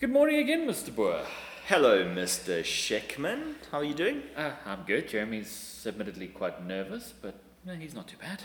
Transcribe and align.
Good 0.00 0.12
morning 0.12 0.38
again, 0.38 0.66
Mr. 0.66 0.96
Boer. 0.96 1.26
Hello, 1.66 2.06
Mr. 2.06 2.62
Sheckman. 2.62 3.56
How 3.70 3.80
are 3.80 3.84
you 3.84 3.92
doing? 3.92 4.22
Uh, 4.34 4.52
I'm 4.64 4.84
good. 4.86 5.10
Jeremy's 5.10 5.84
admittedly 5.86 6.28
quite 6.28 6.66
nervous, 6.66 7.12
but 7.20 7.34
no, 7.66 7.74
he's 7.74 7.92
not 7.92 8.08
too 8.08 8.16
bad. 8.18 8.42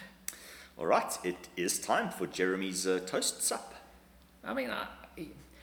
All 0.77 0.85
right, 0.85 1.17
it 1.23 1.47
is 1.55 1.79
time 1.79 2.09
for 2.09 2.27
Jeremy's 2.27 2.85
uh, 2.85 2.99
toast 3.05 3.41
sup. 3.41 3.73
I 4.43 4.53
mean, 4.53 4.69
I, 4.69 4.85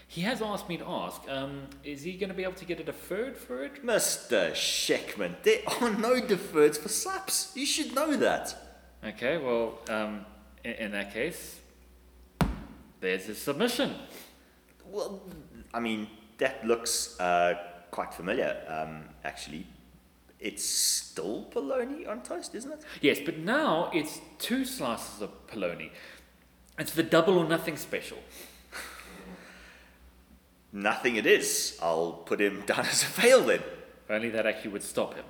he, 0.08 0.22
has 0.22 0.40
asked 0.40 0.66
me 0.66 0.78
to 0.78 0.86
ask, 0.86 1.20
um, 1.28 1.65
is 1.85 2.03
he 2.04 2.15
going 2.15 2.31
to 2.31 2.35
be 2.35 2.43
able 2.43 2.54
to 2.54 2.65
get 2.65 2.81
a 2.81 2.85
deferred 2.85 3.37
for 3.37 3.63
it? 3.63 3.85
Mr. 3.85 4.53
Sheckman, 4.53 5.35
there 5.43 5.61
are 5.67 5.90
no 5.90 6.22
deferreds 6.22 6.79
for 6.79 6.88
sups. 6.88 7.53
You 7.54 7.67
should 7.67 7.95
know 7.95 8.17
that. 8.17 8.56
Okay, 9.04 9.37
well, 9.37 9.79
um, 9.90 10.24
in, 10.65 10.72
in 10.72 10.93
that 10.93 11.13
case, 11.13 11.61
there's 13.01 13.27
his 13.27 13.37
submission. 13.37 13.95
Well, 14.87 15.22
I 15.74 15.80
mean, 15.80 16.09
that 16.38 16.66
looks 16.66 17.18
uh, 17.20 17.54
quite 17.90 18.12
familiar, 18.12 18.56
um, 18.68 19.04
actually. 19.24 19.66
It's 20.40 20.64
still 20.64 21.46
bologna 21.52 22.04
on 22.06 22.22
toast, 22.22 22.54
isn't 22.54 22.72
it? 22.72 22.80
Yes, 23.00 23.18
but 23.24 23.38
now 23.38 23.90
it's 23.94 24.20
two 24.38 24.64
slices 24.64 25.22
of 25.22 25.30
polony. 25.46 25.90
It's 26.78 26.92
the 26.92 27.04
double 27.04 27.38
or 27.38 27.44
nothing 27.48 27.77
special. 27.77 28.18
Nothing 30.72 31.16
it 31.16 31.27
is. 31.27 31.78
I'll 31.82 32.12
put 32.12 32.41
him 32.41 32.62
down 32.66 32.80
as 32.80 33.02
a 33.02 33.06
fail 33.06 33.42
then. 33.42 33.60
If 33.60 34.10
only 34.10 34.30
that 34.30 34.46
actually 34.46 34.72
would 34.72 34.82
stop 34.82 35.14
him, 35.14 35.24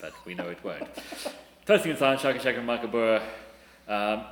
but 0.00 0.12
we 0.26 0.34
know 0.34 0.48
it 0.48 0.62
won't. 0.62 0.88
Toasting 1.66 1.92
and 1.92 1.98
Science, 1.98 2.22
Shaka 2.22 2.40
Shaka 2.40 2.88
Boer. 2.88 3.22
Um, 3.86 4.24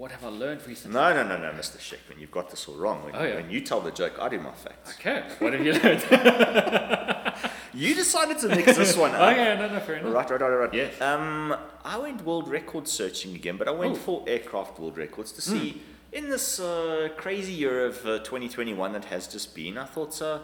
what 0.00 0.10
have 0.12 0.24
I 0.24 0.28
learned 0.28 0.66
recently? 0.66 0.94
No, 0.98 1.12
no, 1.12 1.22
no, 1.28 1.36
no, 1.36 1.50
Mr. 1.52 1.76
Sheckman, 1.76 2.18
you've 2.18 2.30
got 2.30 2.48
this 2.48 2.66
all 2.66 2.74
wrong. 2.76 3.04
When, 3.04 3.14
Oh, 3.14 3.22
yeah. 3.22 3.34
when 3.34 3.50
you 3.50 3.60
tell 3.60 3.82
the 3.82 3.90
joke, 3.90 4.14
I 4.18 4.30
do 4.30 4.40
my 4.40 4.50
facts. 4.52 4.94
Okay, 4.98 5.24
what 5.40 5.52
have 5.52 5.64
you 5.64 5.74
learned? 5.74 6.04
You 7.72 7.94
decided 7.94 8.38
to 8.38 8.48
mix 8.48 8.76
this 8.76 8.96
one 8.96 9.12
up. 9.14 9.20
okay, 9.32 9.56
no, 9.56 9.68
no, 9.72 9.78
fair 9.80 9.96
enough. 9.96 10.12
Right, 10.12 10.28
right, 10.30 10.40
right, 10.40 10.56
right. 10.64 10.74
Yes. 10.74 11.00
Um, 11.00 11.54
I 11.84 11.98
went 11.98 12.24
world 12.24 12.48
record 12.48 12.88
searching 12.88 13.34
again, 13.36 13.56
but 13.58 13.68
I 13.68 13.70
went 13.70 13.92
Oh. 13.92 13.96
for 14.06 14.24
aircraft 14.26 14.80
world 14.80 14.96
records 14.96 15.30
to 15.32 15.40
see 15.40 15.80
in 16.12 16.28
this 16.30 16.58
uh, 16.58 17.10
crazy 17.16 17.52
year 17.52 17.86
of 17.86 17.94
uh, 18.04 18.18
2021 18.18 18.92
that 18.94 19.04
has 19.04 19.28
just 19.28 19.54
been. 19.54 19.78
I 19.78 19.84
thought, 19.84 20.20
uh, 20.20 20.40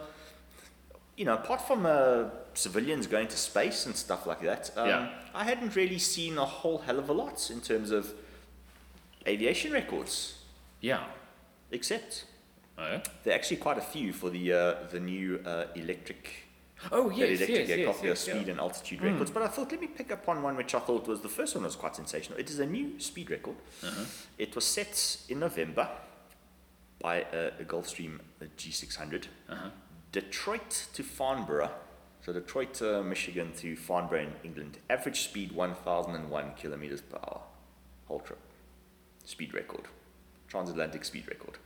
you 1.17 1.25
know, 1.25 1.33
apart 1.33 1.61
from 1.67 1.85
uh, 1.85 2.29
civilians 2.53 3.07
going 3.07 3.27
to 3.27 3.37
space 3.37 3.85
and 3.87 3.95
stuff 3.95 4.25
like 4.25 4.41
that, 4.43 4.71
um, 4.77 4.87
Yeah. 4.87 5.09
I 5.35 5.43
hadn't 5.43 5.75
really 5.75 5.99
seen 5.99 6.37
a 6.37 6.45
whole 6.45 6.77
hell 6.77 6.97
of 6.97 7.09
a 7.09 7.13
lot 7.13 7.51
in 7.51 7.59
terms 7.59 7.91
of 7.91 8.13
aviation 9.27 9.71
records, 9.73 10.35
Yeah. 10.81 11.03
except 11.71 12.25
Oh, 12.79 13.01
there 13.23 13.33
are 13.33 13.35
actually 13.35 13.57
quite 13.57 13.79
a 13.79 13.81
few 13.81 14.13
for 14.13 14.29
the 14.29 14.53
uh, 14.53 14.75
the 14.91 14.99
new 14.99 15.39
uh, 15.45 15.65
electric 15.75 16.29
oh 16.91 17.09
yes, 17.09 17.29
electric 17.29 17.49
yes, 17.49 17.69
yes, 17.69 17.77
aircraft, 17.77 18.03
yes, 18.03 18.19
speed 18.19 18.33
yeah. 18.35 18.43
Hmm. 18.43 18.49
and 18.51 18.59
altitude 18.59 19.01
records. 19.01 19.31
But 19.31 19.43
I 19.43 19.47
thought, 19.47 19.71
let 19.71 19.81
me 19.81 19.87
pick 19.87 20.11
up 20.11 20.29
on 20.29 20.43
one 20.43 20.55
which 20.55 20.75
I 20.75 20.79
thought 20.79 21.07
was 21.07 21.21
the 21.21 21.29
first 21.29 21.55
one 21.55 21.63
was 21.63 21.75
quite 21.75 21.95
sensational. 21.95 22.37
It 22.39 22.49
is 22.51 22.59
a 22.59 22.65
new 22.67 22.99
speed 22.99 23.31
record. 23.31 23.55
Uh-huh. 23.83 24.05
It 24.37 24.53
was 24.53 24.63
set 24.63 25.17
in 25.27 25.39
November 25.39 25.89
by 26.99 27.25
a, 27.33 27.47
a 27.59 27.63
Gulfstream 27.65 28.19
uh, 28.41 28.45
G600. 28.57 29.25
Uh-huh. 29.49 29.69
Detroit 30.11 30.87
to 30.93 31.03
Farnborough. 31.03 31.71
So 32.23 32.33
Detroit, 32.33 32.79
uh, 32.81 33.01
Michigan 33.01 33.53
to 33.57 33.75
Farnborough 33.75 34.21
in 34.21 34.33
England. 34.43 34.77
Average 34.89 35.21
speed 35.21 35.51
1,001 35.51 36.51
kilometers 36.57 37.01
per 37.01 37.17
hour. 37.17 37.41
Whole 38.07 38.19
trip. 38.19 38.39
Speed 39.27 39.53
record. 39.53 39.83
Transatlantic 40.47 41.03
speed 41.03 41.27
record. 41.27 41.57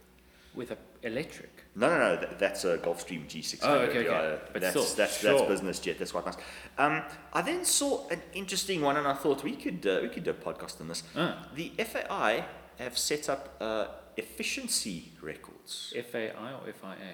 With 0.56 0.72
a 0.72 0.78
electric. 1.04 1.64
No, 1.76 1.90
no, 1.90 1.98
no. 2.00 2.16
That, 2.16 2.40
that's 2.40 2.66
a 2.66 2.80
Gulfstream 2.80 3.28
G600. 3.28 3.60
Oh, 3.62 3.78
okay, 3.82 4.04
yeah, 4.06 4.12
okay. 4.12 4.42
But 4.52 4.62
that's, 4.62 4.72
still, 4.72 4.98
that's, 4.98 5.22
that's 5.22 5.42
business 5.44 5.80
jet. 5.80 6.00
That's 6.00 6.12
quite 6.12 6.26
nice. 6.26 6.38
Um, 6.80 7.04
I 7.32 7.44
then 7.44 7.64
saw 7.64 8.08
an 8.10 8.20
interesting 8.34 8.82
one, 8.82 8.98
and 8.98 9.08
I 9.08 9.14
thought 9.14 9.44
we 9.44 9.56
could 9.56 9.86
uh, 9.86 10.00
we 10.02 10.10
could 10.10 10.24
do 10.24 10.32
a 10.32 10.34
podcast 10.34 10.82
on 10.82 10.88
this. 10.88 11.04
Ah. 11.16 11.48
The 11.54 11.72
FAI 11.78 12.46
have 12.80 12.98
set 12.98 13.30
up 13.30 13.56
uh, 13.62 13.86
efficiency 14.18 15.12
records. 15.22 15.94
FAI 16.12 16.54
or 16.54 16.66
FIA? 16.66 17.14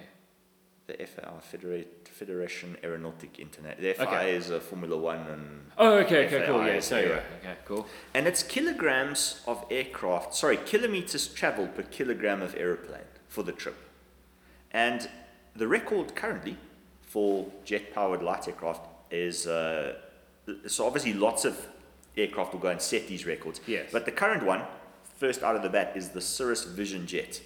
The 0.88 0.94
FAI 1.06 1.32
Federa- 1.52 1.84
Federation 2.06 2.78
Aéronautique 2.82 3.38
Internationale. 3.38 3.76
The 3.78 3.90
FIA 3.94 4.06
Okay. 4.08 4.34
is 4.36 4.48
a 4.48 4.58
Formula 4.58 4.96
One, 4.96 5.18
and 5.26 5.70
Oh, 5.76 5.98
okay, 5.98 6.26
okay, 6.26 6.46
cool. 6.46 6.60
FAI 6.60 6.66
Yeah, 6.68 6.74
is 6.76 6.84
so 6.86 6.96
right. 6.96 7.22
Okay, 7.42 7.56
cool. 7.66 7.86
and 8.14 8.26
it's 8.26 8.42
kilograms 8.42 9.42
of 9.46 9.66
aircraft. 9.70 10.34
Sorry, 10.34 10.56
kilometers 10.56 11.28
traveled 11.28 11.74
per 11.76 11.82
kilogram 11.82 12.40
of 12.40 12.54
aeroplane 12.56 13.04
for 13.28 13.42
the 13.42 13.52
trip. 13.52 13.76
And 14.72 15.10
the 15.54 15.68
record 15.68 16.14
currently 16.16 16.56
for 17.02 17.52
jet 17.66 17.92
powered 17.92 18.22
light 18.22 18.48
aircraft 18.48 18.86
is 19.12 19.46
uh, 19.46 19.94
so 20.66 20.86
obviously 20.86 21.12
lots 21.12 21.44
of 21.44 21.66
aircraft 22.16 22.54
will 22.54 22.60
go 22.60 22.68
and 22.68 22.80
set 22.80 23.08
these 23.08 23.26
records. 23.26 23.60
Yes. 23.66 23.90
But 23.92 24.06
the 24.06 24.12
current 24.12 24.42
one, 24.42 24.62
first 25.18 25.42
out 25.42 25.54
of 25.54 25.62
the 25.62 25.68
bat, 25.68 25.92
is 25.96 26.08
the 26.10 26.22
Cirrus 26.22 26.64
Vision 26.64 27.06
Jet 27.06 27.42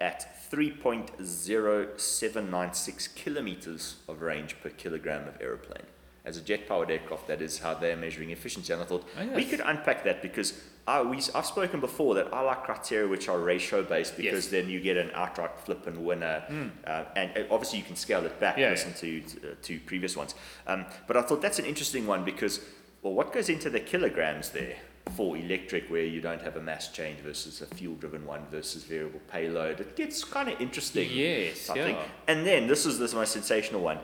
at 0.00 0.43
3.0796 0.54 3.14
kilometers 3.14 3.96
of 4.08 4.22
range 4.22 4.56
per 4.62 4.70
kilogram 4.70 5.28
of 5.28 5.40
aeroplane. 5.40 5.84
As 6.24 6.36
a 6.38 6.40
jet 6.40 6.66
powered 6.66 6.90
aircraft, 6.90 7.28
that 7.28 7.42
is 7.42 7.58
how 7.58 7.74
they're 7.74 7.96
measuring 7.96 8.30
efficiency. 8.30 8.72
And 8.72 8.80
I 8.82 8.86
thought 8.86 9.06
Oh, 9.18 9.26
we 9.34 9.44
could 9.44 9.60
unpack 9.60 10.04
that 10.04 10.22
because 10.22 10.58
I, 10.86 11.02
we, 11.02 11.18
I've 11.34 11.44
spoken 11.44 11.80
before 11.80 12.14
that 12.14 12.32
I 12.32 12.40
like 12.40 12.64
criteria 12.64 13.06
which 13.08 13.28
are 13.28 13.38
ratio 13.38 13.82
based 13.82 14.16
because 14.16 14.44
Yes. 14.44 14.50
then 14.50 14.70
you 14.70 14.80
get 14.80 14.96
an 14.96 15.10
outright 15.14 15.58
flip 15.60 15.86
and 15.86 16.02
winner. 16.04 16.42
Uh, 16.86 17.04
and 17.14 17.46
obviously, 17.50 17.78
you 17.78 17.84
can 17.84 17.96
scale 17.96 18.24
it 18.24 18.40
back. 18.40 18.56
Yeah, 18.56 18.70
listen 18.70 18.94
to, 18.94 19.20
uh, 19.20 19.54
to 19.62 19.78
previous 19.80 20.16
ones. 20.16 20.34
Um, 20.66 20.86
but 21.06 21.16
I 21.18 21.22
thought 21.22 21.42
that's 21.42 21.58
an 21.58 21.66
interesting 21.66 22.06
one 22.06 22.24
because, 22.24 22.60
well, 23.02 23.12
what 23.12 23.30
goes 23.32 23.50
into 23.50 23.68
the 23.68 23.80
kilograms 23.80 24.50
there 24.50 24.76
for 25.12 25.36
electric 25.36 25.88
where 25.90 26.04
you 26.04 26.20
don't 26.20 26.40
have 26.42 26.56
a 26.56 26.60
mass 26.60 26.88
change 26.88 27.18
versus 27.20 27.60
a 27.60 27.66
fuel 27.66 27.94
driven 27.96 28.26
one 28.26 28.44
versus 28.50 28.84
variable 28.84 29.20
payload? 29.30 29.80
It 29.80 29.96
gets 29.96 30.24
kind 30.24 30.48
of 30.48 30.60
interesting. 30.60 31.08
Yes, 31.12 31.70
yeah. 31.74 31.96
And 32.26 32.46
then 32.46 32.66
this 32.66 32.86
is 32.86 32.98
this 32.98 33.14
most 33.14 33.32
sensational 33.32 33.80
one. 33.82 33.98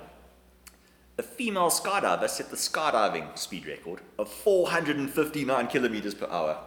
A 1.19 1.23
female 1.23 1.71
skydiver 1.71 2.29
set 2.29 2.51
the 2.51 2.57
skydiving 2.57 3.37
speed 3.39 3.67
record 3.67 4.01
of 4.19 4.29
459 4.29 5.67
kilometers 5.67 6.15
per 6.15 6.27
hour. 6.27 6.59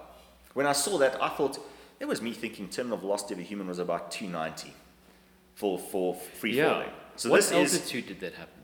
When 0.53 0.67
I 0.67 0.73
saw 0.73 0.97
that, 0.99 1.21
I 1.21 1.29
thought 1.29 1.57
it 1.99 2.05
was 2.07 2.21
me 2.21 2.33
thinking 2.33 2.69
terminal 2.69 2.97
velocity 2.97 3.33
of 3.35 3.39
a 3.39 3.43
human 3.43 3.67
was 3.67 3.79
about 3.79 4.11
290 4.11 4.73
for 5.55 5.79
for 5.79 6.15
free 6.15 6.55
Yeah. 6.57 6.69
falling. 6.73 6.89
So 7.15 7.29
what 7.29 7.37
this 7.37 7.51
is 7.51 7.73
altitude 7.75 8.07
did 8.07 8.19
that 8.21 8.33
happen? 8.33 8.62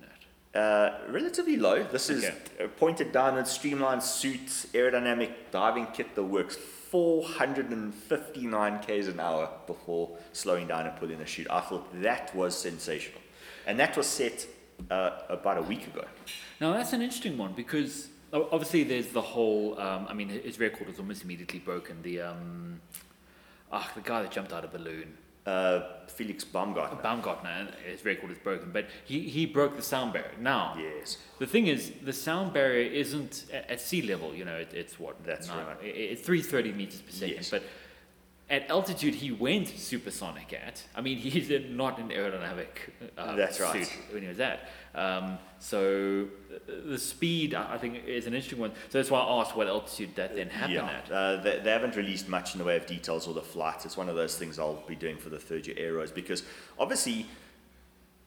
Uh, 0.55 0.91
relatively 1.09 1.57
low. 1.57 1.83
This 1.83 2.09
is 2.09 2.23
Okay. 2.25 2.35
a 2.65 2.67
pointed 2.67 3.11
downward, 3.11 3.47
streamlined 3.47 4.01
suit, 4.03 4.47
aerodynamic 4.73 5.31
diving 5.51 5.85
kit 5.87 6.15
that 6.15 6.23
works 6.23 6.55
459 6.55 8.79
k's 8.79 9.07
an 9.07 9.19
hour 9.19 9.49
before 9.67 10.17
slowing 10.33 10.67
down 10.67 10.87
and 10.87 10.95
pulling 10.97 11.19
the 11.19 11.25
chute. 11.25 11.47
I 11.49 11.61
thought 11.61 11.87
that 12.01 12.33
was 12.35 12.57
sensational, 12.57 13.21
and 13.67 13.79
that 13.79 13.95
was 13.95 14.07
set 14.07 14.47
uh, 14.89 15.11
about 15.29 15.57
a 15.57 15.61
week 15.61 15.85
ago. 15.87 16.03
Now 16.59 16.73
that's 16.73 16.93
an 16.93 17.01
interesting 17.01 17.37
one 17.37 17.53
because 17.53 18.07
obviously 18.33 18.83
there's 18.83 19.07
the 19.07 19.21
whole. 19.21 19.79
Um, 19.79 20.07
I 20.09 20.13
mean, 20.13 20.29
his 20.29 20.59
record 20.59 20.87
was 20.87 20.99
almost 20.99 21.23
immediately 21.23 21.59
broken. 21.59 22.01
The 22.01 22.21
um, 22.21 22.81
ah, 23.71 23.89
the 23.95 24.01
guy 24.01 24.21
that 24.23 24.31
jumped 24.31 24.51
out 24.53 24.63
of 24.65 24.73
a 24.73 24.77
balloon, 24.79 25.15
Uh, 25.49 25.83
Felix 26.07 26.43
Baumgartner. 26.43 27.01
Baumgartner, 27.01 27.69
his 27.89 28.03
record 28.03 28.29
is 28.31 28.37
broken, 28.39 28.71
but 28.71 28.85
he, 29.05 29.21
he 29.21 29.45
broke 29.45 29.75
the 29.77 29.81
sound 29.81 30.11
barrier. 30.13 30.31
Now, 30.39 30.75
Yes. 30.77 31.17
the 31.39 31.47
thing 31.47 31.67
is, 31.67 31.91
the 32.03 32.11
sound 32.13 32.51
barrier 32.53 32.91
isn't 32.91 33.45
at, 33.53 33.69
at 33.71 33.79
sea 33.81 34.01
level. 34.01 34.35
You 34.35 34.43
know, 34.45 34.55
it, 34.57 34.71
it's 34.73 34.99
what 34.99 35.15
That's 35.23 35.47
right. 35.49 35.77
i- 35.81 35.85
i- 35.85 36.09
It's 36.13 36.21
three 36.21 36.41
thirty 36.41 36.71
meters 36.73 37.01
per 37.01 37.11
second, 37.11 37.35
Yes. 37.35 37.49
but. 37.49 37.63
At 38.49 38.67
altitude, 38.71 39.13
he 39.13 39.31
went 39.31 39.67
supersonic 39.67 40.53
at. 40.53 40.81
I 40.95 41.01
mean, 41.01 41.17
he's 41.33 41.49
not 41.69 41.99
an 41.99 42.09
aerodynamic 42.09 42.67
uh, 43.17 43.35
That's 43.35 43.59
right. 43.59 43.85
suit 43.85 43.97
when 44.11 44.23
he 44.23 44.27
was 44.29 44.39
at. 44.39 44.67
Um, 44.95 45.37
so 45.59 46.27
uh, 46.53 46.57
the 46.87 46.97
speed, 46.97 47.53
I 47.53 47.75
I 47.75 47.77
think, 47.77 48.03
is 48.07 48.25
an 48.25 48.33
interesting 48.33 48.59
one. 48.59 48.71
So 48.89 48.97
that's 48.97 49.11
why 49.11 49.19
I 49.19 49.41
asked 49.41 49.55
what 49.55 49.67
altitude 49.67 50.15
that 50.15 50.35
then 50.35 50.49
happened 50.49 50.73
Yeah, 50.73 50.87
at. 51.05 51.11
uh, 51.11 51.35
they, 51.43 51.59
they 51.59 51.69
haven't 51.69 51.95
released 51.95 52.27
much 52.27 52.53
in 52.55 52.57
the 52.59 52.65
way 52.65 52.75
of 52.75 52.87
details 52.87 53.27
or 53.27 53.35
the 53.35 53.41
flight. 53.43 53.85
It's 53.85 53.95
one 53.97 54.09
of 54.09 54.15
those 54.15 54.35
things 54.35 54.57
I'll 54.57 54.83
be 54.87 54.95
doing 54.95 55.17
for 55.17 55.29
the 55.29 55.39
third 55.39 55.67
year 55.67 55.75
aeros 55.77 56.13
because 56.13 56.41
obviously 56.79 57.27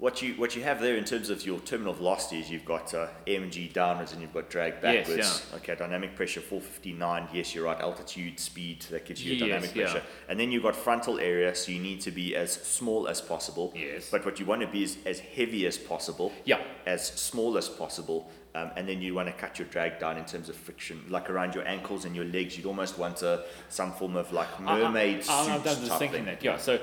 what 0.03 0.21
you 0.21 0.35
what 0.35 0.57
you 0.57 0.65
have 0.65 0.81
there 0.81 0.97
in 0.97 1.05
terms 1.05 1.31
of 1.31 1.47
your 1.47 1.61
terminal 1.61 1.93
velocity 1.93 2.41
is 2.41 2.51
you've 2.51 2.65
got 2.65 2.93
uh, 2.93 3.07
MG 3.25 3.73
downwards 3.73 4.13
and 4.13 4.21
you've 4.21 4.35
got 4.35 4.51
drag 4.51 4.81
backwards. 4.81 5.17
Yes, 5.17 5.41
backwards. 5.43 5.63
Okay, 5.63 5.79
dynamic 5.79 6.17
pressure 6.17 6.41
459. 6.41 7.29
Yes, 7.33 7.55
you're 7.55 7.67
right. 7.67 7.81
Altitude, 7.81 8.41
speed 8.41 8.83
that 8.91 9.05
gives 9.05 9.25
you 9.25 9.35
Yes, 9.35 9.41
dynamic 9.41 9.77
yeah. 9.77 9.85
pressure, 9.85 10.03
and 10.29 10.41
then 10.41 10.51
you've 10.51 10.65
got 10.65 10.75
frontal 10.75 11.21
area, 11.21 11.55
so 11.55 11.71
you 11.71 11.79
need 11.79 12.01
to 12.01 12.11
be 12.11 12.35
as 12.35 12.51
small 12.51 13.07
as 13.07 13.21
possible. 13.21 13.73
Yes. 13.77 14.09
But 14.11 14.25
what 14.25 14.41
you 14.41 14.45
want 14.45 14.63
to 14.63 14.67
be 14.67 14.83
is 14.83 14.99
as 15.07 15.21
heavy 15.21 15.67
as 15.67 15.79
possible. 15.79 16.33
Yeah. 16.45 16.61
As 16.85 17.07
small 17.07 17.57
as 17.57 17.69
possible. 17.69 18.29
Um, 18.57 18.73
and 18.77 18.89
then 18.89 19.01
you 19.01 19.15
want 19.15 19.29
to 19.29 19.33
cut 19.33 19.59
your 19.61 19.69
drag 19.69 20.01
down 20.01 20.19
in 20.19 20.25
terms 20.25 20.49
of 20.49 20.57
friction, 20.57 21.03
like 21.09 21.31
around 21.31 21.55
your 21.55 21.67
ankles 21.67 22.05
and 22.05 22.15
your 22.15 22.27
legs. 22.27 22.57
You'd 22.57 22.67
almost 22.67 22.99
want 22.99 23.23
a, 23.23 23.45
some 23.69 23.93
form 23.93 24.17
of 24.17 24.33
like 24.33 24.61
mermaid 24.61 25.25
I, 25.29 25.39
I, 25.39 25.45
suit 25.45 25.67
I, 25.67 25.71
I 25.71 25.81
was 25.81 25.89
thinking 25.91 26.11
thing. 26.11 26.25
that. 26.25 26.43
Yeah. 26.43 26.59
So 26.59 26.81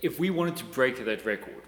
if 0.00 0.18
we 0.18 0.30
wanted 0.30 0.56
to 0.56 0.64
break 0.64 1.04
that 1.04 1.24
record, 1.24 1.62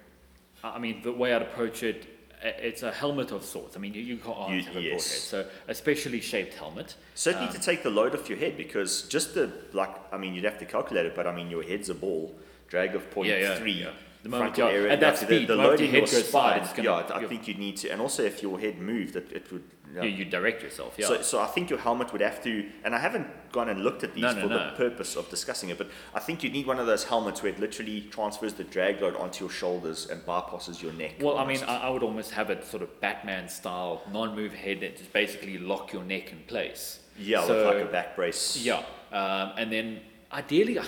I 0.64 0.78
mean, 0.78 1.02
the 1.02 1.12
way 1.12 1.34
I'd 1.34 1.42
approach 1.42 1.82
it, 1.82 2.06
it's 2.42 2.82
a 2.82 2.90
helmet 2.90 3.30
of 3.32 3.44
sorts. 3.44 3.76
I 3.76 3.80
mean, 3.80 3.92
you, 3.94 4.00
you 4.02 4.16
can't 4.16 4.50
You- 4.50 4.62
have 4.62 4.76
a 4.76 4.80
broad 4.80 4.84
head, 4.92 5.00
so 5.00 5.46
a 5.68 5.74
specially 5.74 6.20
shaped 6.20 6.54
helmet. 6.54 6.94
Certainly 7.14 7.48
Um, 7.48 7.54
to 7.54 7.60
take 7.60 7.82
the 7.82 7.90
load 7.90 8.14
off 8.14 8.28
your 8.28 8.38
head 8.38 8.56
because 8.56 9.02
just 9.02 9.34
the 9.34 9.50
like 9.72 9.90
I 10.12 10.16
mean 10.18 10.34
you'd 10.34 10.44
have 10.44 10.58
to 10.58 10.64
calculate 10.66 11.06
it, 11.06 11.14
but 11.14 11.26
I 11.26 11.34
mean 11.34 11.50
your 11.50 11.62
head's 11.62 11.90
a 11.90 11.94
ball, 11.94 12.34
drag 12.68 12.94
of 12.94 13.10
point 13.10 13.28
Yeah, 13.28 13.38
yeah, 13.38 13.56
three, 13.56 13.72
yeah. 13.72 13.90
The 14.24 14.30
moment 14.30 14.54
frontal 14.56 14.72
you're- 14.72 14.80
area, 14.84 14.92
at 14.94 15.00
that 15.00 15.14
like 15.14 15.16
speed, 15.18 15.42
the, 15.48 15.54
the 15.54 15.62
moment 15.62 15.80
your 15.80 15.90
head 15.90 16.00
goes 16.00 16.10
side, 16.12 16.24
spine. 16.24 16.62
it's 16.62 16.72
gonna- 16.72 17.06
yeah, 17.10 17.16
I 17.16 17.24
think 17.26 17.46
you 17.46 17.54
need 17.54 17.76
to, 17.78 17.88
and 17.90 18.00
also 18.00 18.22
if 18.24 18.42
your 18.42 18.58
head 18.58 18.78
moved, 18.78 19.14
it, 19.16 19.28
it 19.32 19.52
would. 19.52 19.64
yeah. 19.94 20.02
You, 20.04 20.08
you 20.18 20.24
direct 20.24 20.62
yourself, 20.62 20.94
yeah. 20.98 21.06
So, 21.06 21.22
so 21.22 21.40
I 21.40 21.46
think 21.46 21.68
your 21.70 21.78
helmet 21.78 22.10
would 22.12 22.22
have 22.22 22.42
to, 22.44 22.52
and 22.84 22.94
I 22.94 22.98
haven't 22.98 23.28
gone 23.52 23.68
and 23.68 23.84
looked 23.84 24.02
at 24.02 24.14
these 24.14 24.22
No, 24.22 24.32
no, 24.32 24.40
for 24.42 24.48
no. 24.48 24.58
the 24.70 24.76
purpose 24.76 25.14
of 25.14 25.28
discussing 25.28 25.68
it, 25.68 25.76
but 25.78 25.88
I 26.14 26.20
think 26.20 26.42
you 26.42 26.50
need 26.50 26.66
one 26.66 26.80
of 26.80 26.86
those 26.86 27.04
helmets 27.04 27.42
where 27.42 27.52
it 27.52 27.60
literally 27.60 28.00
transfers 28.10 28.54
the 28.54 28.64
drag 28.64 29.00
load 29.02 29.14
onto 29.16 29.44
your 29.44 29.52
shoulders 29.52 30.08
and 30.10 30.22
bypasses 30.24 30.80
your 30.82 30.94
neck. 30.94 31.12
well, 31.20 31.36
I 31.38 31.44
mean. 31.46 31.62
I, 31.64 31.76
I 31.86 31.90
would 31.90 32.02
almost 32.02 32.30
have 32.32 32.48
it 32.50 32.64
sort 32.64 32.82
of 32.82 32.88
Batman 33.00 33.48
style, 33.48 34.02
non-move 34.10 34.54
head 34.54 34.80
that 34.80 34.96
just 34.96 35.12
basically 35.12 35.58
lock 35.58 35.92
your 35.92 36.02
neck 36.02 36.32
in 36.32 36.38
place. 36.46 37.00
yeah, 37.18 37.44
so, 37.46 37.54
with 37.54 37.66
like 37.76 37.84
a 37.88 37.92
back 37.92 38.16
brace. 38.16 38.56
Yeah, 38.56 38.82
um, 39.12 39.52
and 39.58 39.70
then 39.70 40.00
ideally, 40.34 40.78
I- 40.78 40.84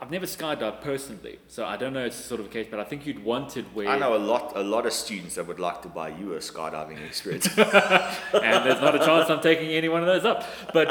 I've 0.00 0.10
never 0.10 0.26
skydived 0.26 0.80
personally, 0.82 1.38
so 1.48 1.64
I 1.64 1.76
don't 1.76 1.92
know 1.92 2.04
it's 2.04 2.16
sort 2.16 2.40
of 2.40 2.46
a 2.46 2.48
case, 2.48 2.66
but 2.70 2.80
I 2.80 2.84
think 2.84 3.06
you'd 3.06 3.22
want 3.24 3.56
it 3.56 3.64
where, 3.72 3.88
I 3.88 3.98
know 3.98 4.14
a 4.16 4.18
lot, 4.18 4.52
a 4.56 4.62
lot 4.62 4.84
of 4.86 4.92
students 4.92 5.36
that 5.36 5.46
would 5.46 5.60
like 5.60 5.80
to 5.82 5.88
buy 5.88 6.08
you 6.08 6.34
a 6.34 6.38
skydiving 6.38 7.04
experience. 7.06 7.46
and 7.58 8.64
there's 8.66 8.80
not 8.80 8.94
a 8.94 8.98
chance 8.98 9.30
I'm 9.30 9.40
taking 9.40 9.70
any 9.70 9.88
one 9.88 10.00
of 10.02 10.06
those 10.06 10.24
up. 10.24 10.44
But, 10.74 10.88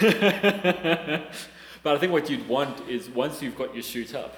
but 1.82 1.94
I 1.96 1.98
think 1.98 2.12
what 2.12 2.28
you'd 2.30 2.48
want 2.48 2.88
is 2.88 3.08
once 3.10 3.42
you've 3.42 3.56
got 3.56 3.74
your 3.74 3.82
chute 3.82 4.14
up, 4.14 4.34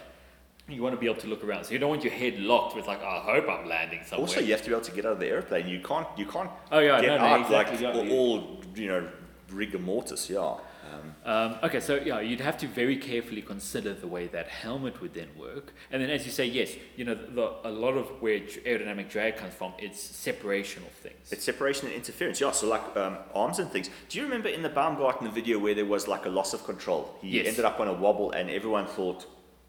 you 0.69 0.81
want 0.83 0.95
to 0.95 1.01
be 1.01 1.07
able 1.07 1.21
to 1.21 1.27
look 1.27 1.45
around. 1.45 1.65
So 1.65 1.73
you 1.73 1.79
don't 1.79 1.91
want 1.91 2.05
your 2.05 2.13
head 2.13 2.39
locked 2.39 2.77
with 2.77 2.87
like, 2.87 3.01
"Oh, 3.03 3.07
I 3.07 3.35
hope 3.35 3.49
I'm 3.51 3.69
landing 3.69 4.01
somewhere. 4.07 4.27
also, 4.29 4.41
you 4.41 4.53
have 4.53 4.63
to 4.63 4.69
be 4.71 4.75
able 4.75 4.85
to 4.85 4.93
get 4.93 5.05
out 5.05 5.13
of 5.13 5.19
the 5.21 5.27
airplane. 5.29 5.67
You 5.69 5.81
can't, 5.81 6.07
you 6.17 6.25
can't 6.25 6.49
Oh, 6.71 6.79
yeah, 6.79 7.01
get 7.01 7.09
no, 7.09 7.19
no, 7.19 7.25
out 7.25 7.41
exactly, 7.43 7.85
like 7.87 8.07
you- 8.07 8.13
all, 8.17 8.61
you 8.75 8.87
know, 8.89 9.09
rigor 9.51 9.79
mortis. 9.81 10.31
Yeah. 10.31 10.55
Um, 10.93 11.15
Um, 11.25 11.59
okay, 11.63 11.81
so 11.81 11.97
yeah, 11.97 12.21
you'd 12.21 12.41
have 12.41 12.59
to 12.59 12.67
very 12.69 12.97
carefully 12.97 13.43
consider 13.43 13.95
the 13.95 14.07
way 14.09 14.27
that 14.29 14.49
helmet 14.49 15.01
would 15.01 15.15
then 15.15 15.29
work, 15.39 15.73
and 15.91 16.03
then 16.03 16.11
as 16.11 16.27
you 16.27 16.33
say, 16.33 16.47
yes, 16.47 16.75
you 16.97 17.05
know, 17.05 17.15
the, 17.15 17.53
a 17.65 17.71
lot 17.71 17.95
of 17.97 18.07
where 18.21 18.41
aerodynamic 18.41 19.09
drag 19.09 19.37
comes 19.37 19.55
from, 19.55 19.73
it's 19.79 20.01
separation 20.01 20.83
of 20.83 20.91
things. 20.93 21.33
It's 21.33 21.45
separation 21.45 21.87
and 21.87 21.95
interference. 21.97 22.41
Yeah, 22.41 22.51
so 22.51 22.69
like 22.69 22.97
um, 22.97 23.17
arms 23.35 23.59
and 23.59 23.71
things. 23.71 23.89
Do 24.09 24.19
you 24.19 24.25
remember 24.25 24.49
in 24.49 24.63
the 24.63 24.69
Baumgartner 24.69 25.31
video 25.31 25.59
where 25.59 25.75
there 25.75 25.87
was 25.87 26.09
like 26.09 26.27
a 26.27 26.31
loss 26.31 26.53
of 26.55 26.65
control? 26.65 27.15
He 27.21 27.29
Yes. 27.39 27.47
ended 27.47 27.65
up 27.65 27.79
on 27.81 27.89
a 27.89 27.93
wobble 27.95 28.33
and 28.33 28.51
everyone 28.51 28.87
thought, 28.87 29.27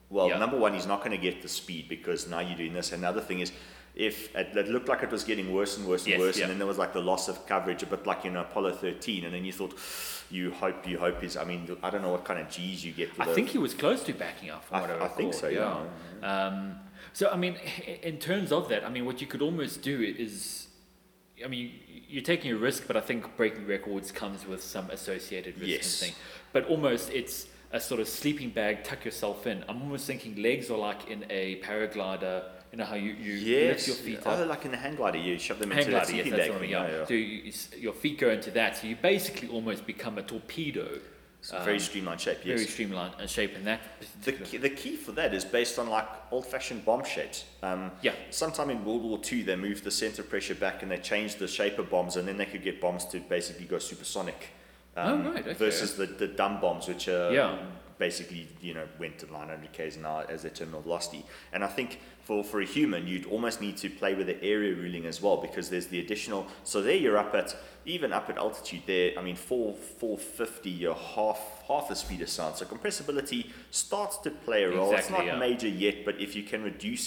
well, 0.10 0.30
Yeah. 0.30 0.38
number 0.40 0.58
one, 0.58 0.74
he's 0.74 0.88
not 0.88 1.00
going 1.00 1.12
to 1.12 1.18
get 1.30 1.42
the 1.42 1.48
speed 1.48 1.88
because 1.88 2.28
now 2.28 2.40
you're 2.40 2.58
doing 2.58 2.74
this. 2.74 2.92
Another 2.92 3.22
thing 3.22 3.40
is, 3.40 3.52
if 3.96 4.36
it, 4.36 4.56
it 4.58 4.68
looked 4.70 4.88
like 4.90 5.04
it 5.04 5.12
was 5.12 5.24
getting 5.24 5.54
worse 5.54 5.78
and 5.78 5.86
worse 5.88 6.04
and 6.04 6.12
Yes, 6.14 6.20
worse, 6.20 6.38
yeah. 6.38 6.44
and 6.46 6.52
then 6.52 6.58
there 6.58 6.68
was 6.68 6.78
like 6.80 6.94
the 6.94 7.02
loss 7.02 7.28
of 7.30 7.46
coverage, 7.46 7.84
a 7.84 7.86
bit 7.86 8.08
like 8.08 8.26
in 8.26 8.36
Apollo 8.36 8.74
13, 8.74 9.26
and 9.26 9.34
then 9.34 9.46
you 9.46 9.52
thought, 9.54 9.78
you 10.32 10.52
hope, 10.52 10.88
you 10.88 10.98
hope 10.98 11.24
is, 11.24 11.38
I 11.38 11.44
mean, 11.44 11.78
I 11.84 11.90
don't 11.92 12.02
know 12.02 12.12
what 12.12 12.26
kind 12.26 12.40
of 12.40 12.50
G's 12.50 12.84
you 12.84 12.92
get. 12.92 13.12
I 13.20 13.30
a- 13.30 13.34
think 13.36 13.50
he 13.50 13.60
was 13.60 13.74
close 13.76 14.02
to 14.04 14.14
backing 14.14 14.50
up. 14.50 14.64
From 14.66 14.78
I- 14.78 14.94
I, 14.96 15.06
I 15.06 15.08
think 15.10 15.34
so, 15.36 15.48
yeah. 15.48 15.78
Um, 16.24 16.76
so 17.14 17.30
I 17.30 17.38
mean, 17.38 17.56
in 18.02 18.18
terms 18.18 18.52
of 18.52 18.68
that, 18.70 18.84
I 18.84 18.90
mean, 18.90 19.06
what 19.06 19.22
you 19.22 19.28
could 19.28 19.42
almost 19.44 19.84
do 19.84 20.02
is, 20.02 20.68
I 21.44 21.48
mean, 21.48 21.74
you're 22.08 22.24
taking 22.24 22.52
a 22.52 22.58
risk, 22.58 22.88
but 22.88 22.98
I 22.98 23.02
think 23.02 23.38
breaking 23.38 23.68
records 23.68 24.12
comes 24.12 24.48
with 24.48 24.64
some 24.64 24.90
associated 24.90 25.56
risk 25.60 25.70
Yes. 25.70 26.02
and 26.02 26.12
thing. 26.12 26.20
But 26.52 26.66
almost 26.66 27.12
it's 27.12 27.48
a 27.72 27.80
sort 27.80 28.00
of 28.00 28.08
sleeping 28.08 28.50
bag, 28.50 28.84
tuck 28.84 29.04
yourself 29.06 29.46
in. 29.48 29.64
I'm 29.68 29.82
almost 29.84 30.06
thinking 30.08 30.36
legs 30.42 30.70
are 30.72 30.78
like 30.78 31.08
in 31.10 31.26
a 31.30 31.60
paraglider. 31.62 32.44
You 32.74 32.80
know 32.80 32.86
how 32.86 32.96
you, 32.96 33.12
you 33.14 33.34
Yes, 33.34 33.88
lift 33.88 33.88
your 33.88 33.96
feet 33.98 34.26
up. 34.26 34.40
oh, 34.40 34.46
like 34.46 34.66
in 34.66 34.72
the 34.72 34.78
hang 34.78 34.96
glider, 34.96 35.20
you 35.20 35.38
shove 35.38 35.60
them 35.60 35.70
Hang 35.70 35.82
into 35.82 35.92
that 35.92 36.08
glider, 36.08 36.24
yes, 36.28 36.36
that's 36.36 36.50
what 36.50 36.58
I 36.58 36.62
mean. 36.62 36.62
thing, 36.62 36.70
Yeah. 36.72 36.88
yeah, 37.02 37.06
So 37.06 37.14
you, 37.14 37.26
you 37.28 37.54
your 37.80 37.94
feet 37.94 38.18
go 38.18 38.30
into 38.32 38.50
that, 38.50 38.78
so 38.78 38.88
you 38.88 38.96
basically 38.96 39.48
almost 39.50 39.86
become 39.86 40.18
a 40.18 40.24
torpedo. 40.24 40.98
Very 41.66 41.74
um, 41.74 41.80
streamlined 41.80 42.20
shape, 42.22 42.40
yes. 42.44 42.62
Very 42.62 42.66
streamlined 42.68 43.14
uh, 43.22 43.28
shape 43.28 43.54
in 43.56 43.64
that. 43.66 43.82
The 44.24 44.32
key, 44.32 44.58
the 44.58 44.72
key 44.72 44.96
for 44.96 45.12
that 45.12 45.36
is 45.36 45.46
based 45.46 45.78
on 45.78 45.88
like 45.88 46.08
old-fashioned 46.32 46.84
bomb 46.84 47.04
shapes. 47.06 47.44
Um, 47.62 47.92
Yeah. 48.02 48.14
Sometime 48.32 48.72
in 48.72 48.84
World 48.84 49.04
War 49.04 49.20
II, 49.32 49.44
they 49.44 49.56
moved 49.56 49.84
the 49.84 49.92
center 49.92 50.24
pressure 50.24 50.56
back 50.56 50.82
and 50.82 50.90
they 50.92 50.98
changed 50.98 51.38
the 51.38 51.48
shape 51.48 51.78
of 51.78 51.92
bombs, 51.92 52.16
and 52.18 52.28
then 52.28 52.38
they 52.38 52.46
could 52.48 52.64
get 52.64 52.82
bombs 52.82 53.06
to 53.12 53.20
basically 53.20 53.66
go 53.66 53.78
supersonic. 53.78 54.48
Um, 54.98 55.28
Oh, 55.28 55.32
right, 55.32 55.46
okay. 55.46 55.54
Versus 55.54 55.94
the, 55.96 56.08
the 56.08 56.28
dumb 56.28 56.60
bombs, 56.60 56.88
which 56.88 57.08
are 57.08 57.32
Yeah. 57.32 57.58
Basically 58.08 58.46
you 58.62 58.74
know 58.74 58.86
went 59.00 59.16
to 59.18 59.26
900 59.32 59.72
k's 59.72 59.96
an 59.96 60.06
hour 60.06 60.26
as 60.34 60.42
their 60.42 60.52
terminal 60.60 60.82
velocity. 60.82 61.24
And 61.54 61.64
I 61.64 61.72
think 61.78 61.90
for 62.28 62.44
for 62.44 62.60
a 62.62 62.66
human, 62.78 63.02
you'd 63.12 63.28
almost 63.36 63.62
need 63.66 63.78
to 63.78 63.90
play 64.02 64.14
with 64.20 64.28
the 64.28 64.40
area 64.56 64.74
ruling 64.84 65.06
as 65.06 65.18
well 65.24 65.38
because 65.48 65.66
there's 65.72 65.88
the 65.88 66.00
additional. 66.06 66.42
So 66.72 66.82
there 66.88 67.00
you're 67.04 67.20
up 67.26 67.34
at 67.42 67.56
even 67.86 68.10
up 68.20 68.30
at 68.30 68.38
altitude. 68.38 68.84
There, 68.92 69.12
I 69.20 69.22
mean, 69.28 69.38
four 69.50 69.74
450, 69.74 70.70
you're 70.70 71.02
half 71.16 71.42
half 71.70 71.88
the 71.88 71.96
speed 71.96 72.22
of 72.22 72.30
sound. 72.30 72.56
So 72.58 72.66
compressibility 72.66 73.42
starts 73.72 74.18
to 74.26 74.30
play 74.46 74.64
a 74.64 74.70
role. 74.70 74.94
it's 74.94 75.10
not 75.10 75.26
yeah. 75.26 75.38
major 75.48 75.72
yet, 75.86 75.98
but 76.08 76.16
if 76.20 76.36
you 76.38 76.44
can 76.52 76.62
reduce 76.72 77.06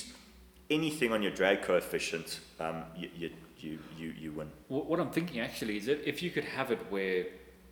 anything 0.78 1.12
on 1.12 1.20
your 1.22 1.34
drag 1.40 1.58
coefficient, 1.62 2.40
um, 2.58 2.76
you, 3.00 3.08
you 3.20 3.30
you 3.64 3.78
you 4.00 4.08
you 4.22 4.30
win. 4.38 4.48
What, 4.68 4.86
what 4.90 4.98
I'm 5.02 5.12
thinking 5.18 5.40
actually 5.40 5.76
is 5.80 5.88
if, 5.88 6.00
if 6.12 6.22
you 6.22 6.30
could 6.30 6.48
have 6.58 6.68
it 6.70 6.80
where 6.90 7.26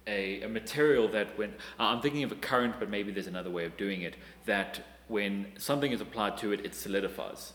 a, 0.06 0.42
a 0.42 0.48
material 0.48 1.08
that 1.08 1.36
when 1.38 1.54
I'm 1.78 2.00
thinking 2.00 2.22
of 2.24 2.32
a 2.32 2.36
current, 2.36 2.76
but 2.78 2.90
maybe 2.90 3.12
there's 3.12 3.26
another 3.26 3.50
way 3.50 3.64
of 3.64 3.76
doing 3.76 4.02
it 4.02 4.16
that 4.46 4.80
when 5.08 5.46
something 5.58 5.92
is 5.92 6.00
applied 6.00 6.36
to 6.38 6.52
it, 6.52 6.64
it 6.64 6.74
solidifies. 6.74 7.52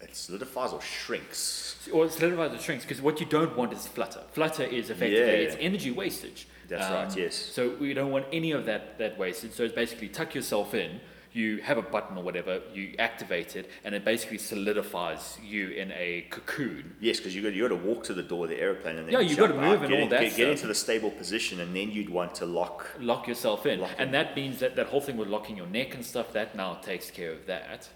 It 0.00 0.14
solidifies 0.14 0.72
or 0.72 0.80
shrinks. 0.80 1.88
Or 1.92 2.04
it 2.04 2.12
solidifies 2.12 2.52
or 2.52 2.58
shrinks 2.62 2.84
because 2.84 3.02
what 3.02 3.20
you 3.20 3.26
don't 3.26 3.56
want 3.56 3.72
is 3.72 3.86
flutter. 3.86 4.22
Flutter 4.32 4.62
is 4.62 4.90
effectively 4.90 5.18
Yeah. 5.18 5.48
it's 5.48 5.56
energy 5.58 5.90
wastage. 5.90 6.46
Um, 6.62 6.68
That's 6.68 6.90
right, 6.90 7.24
yes. 7.24 7.34
So 7.34 7.74
we 7.80 7.94
don't 7.94 8.10
want 8.10 8.26
any 8.32 8.52
of 8.52 8.66
that 8.66 8.98
that 8.98 9.18
wasted. 9.18 9.52
So 9.54 9.64
it's 9.64 9.74
basically 9.74 10.08
tuck 10.08 10.34
yourself 10.34 10.74
in. 10.74 11.00
You 11.38 11.58
have 11.58 11.78
a 11.78 11.82
button 11.82 12.18
or 12.18 12.24
whatever. 12.24 12.60
You 12.74 12.94
activate 12.98 13.54
it, 13.54 13.70
and 13.84 13.94
it 13.94 14.04
basically 14.04 14.38
solidifies 14.38 15.38
you 15.40 15.68
in 15.68 15.92
a 15.92 16.26
cocoon. 16.30 16.96
Yes, 17.00 17.18
because 17.18 17.32
you 17.36 17.42
got 17.42 17.52
you 17.54 17.62
got 17.62 17.68
to 17.68 17.80
walk 17.88 18.02
to 18.04 18.12
the 18.14 18.24
door 18.24 18.44
of 18.46 18.50
the 18.50 18.60
airplane 18.60 18.96
and 18.98 19.06
then 19.06 19.12
Yeah, 19.12 19.20
you 19.20 19.36
gotta 19.36 19.54
move 19.54 19.62
out, 19.80 19.84
and 19.84 19.94
all 19.94 20.00
in- 20.00 20.08
that 20.08 20.20
Get, 20.22 20.36
get 20.36 20.48
into 20.48 20.66
the 20.66 20.74
stable 20.74 21.12
position, 21.12 21.60
and 21.60 21.76
then 21.76 21.92
you'd 21.92 22.08
want 22.08 22.34
to 22.36 22.44
lock. 22.46 22.78
lock 22.98 23.28
yourself 23.28 23.66
in. 23.66 23.78
Lock 23.80 23.92
and 23.98 24.12
that 24.14 24.34
means 24.34 24.58
that 24.58 24.74
that 24.74 24.86
whole 24.88 25.00
thing 25.00 25.16
with 25.16 25.28
locking 25.28 25.56
your 25.56 25.68
neck 25.68 25.94
and 25.94 26.04
stuff, 26.04 26.32
that 26.32 26.56
now 26.56 26.74
takes 26.74 27.08
care 27.08 27.30
of 27.30 27.46
that. 27.46 27.88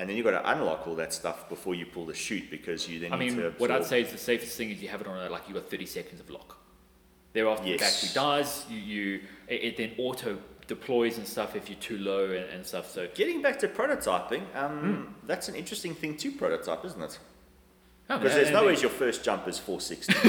And 0.00 0.08
then 0.10 0.16
you've 0.16 0.26
got 0.26 0.36
to 0.42 0.50
unlock 0.52 0.86
all 0.88 0.96
that 0.96 1.12
stuff 1.12 1.48
before 1.48 1.74
you 1.76 1.86
pull 1.86 2.04
the 2.06 2.14
chute 2.14 2.50
because 2.50 2.88
you 2.88 2.98
then 2.98 3.12
I 3.12 3.18
need 3.18 3.32
mean, 3.34 3.42
to. 3.42 3.50
what 3.58 3.70
I'd 3.70 3.84
say 3.84 4.02
is 4.02 4.10
the 4.10 4.18
safest 4.18 4.56
thing 4.56 4.70
is 4.70 4.82
you 4.82 4.88
have 4.88 5.00
it 5.00 5.06
on 5.06 5.16
a, 5.24 5.28
like 5.30 5.48
you 5.48 5.54
have 5.54 5.62
got 5.64 5.70
30 5.70 5.86
seconds 5.86 6.20
of 6.20 6.28
lock. 6.30 6.56
Thereafter, 7.32 7.68
Yes. 7.68 7.78
the 7.78 8.06
battery 8.08 8.10
dies, 8.42 8.64
you, 8.70 8.78
you 8.78 9.20
it, 9.46 9.60
it 9.68 9.76
then 9.76 9.92
auto 9.98 10.38
deploys 10.68 11.18
and 11.18 11.26
stuff 11.26 11.56
if 11.56 11.68
you're 11.68 11.78
too 11.80 11.98
low 11.98 12.26
and, 12.26 12.44
and 12.50 12.64
stuff. 12.64 12.88
So, 12.90 13.08
Getting 13.14 13.42
back 13.42 13.58
to 13.60 13.68
prototyping, 13.68 14.42
um, 14.54 14.78
Hmm. 14.78 15.02
that's 15.26 15.48
an 15.48 15.56
interesting 15.56 15.94
thing 15.94 16.16
to 16.18 16.30
prototype, 16.30 16.84
isn't 16.84 17.02
it? 17.02 17.18
Oh, 18.10 18.18
Because 18.18 18.34
there's 18.36 18.50
no 18.52 18.66
way 18.66 18.76
your 18.76 18.90
first 18.90 19.24
jump 19.24 19.48
is 19.48 19.58
460. 19.58 20.14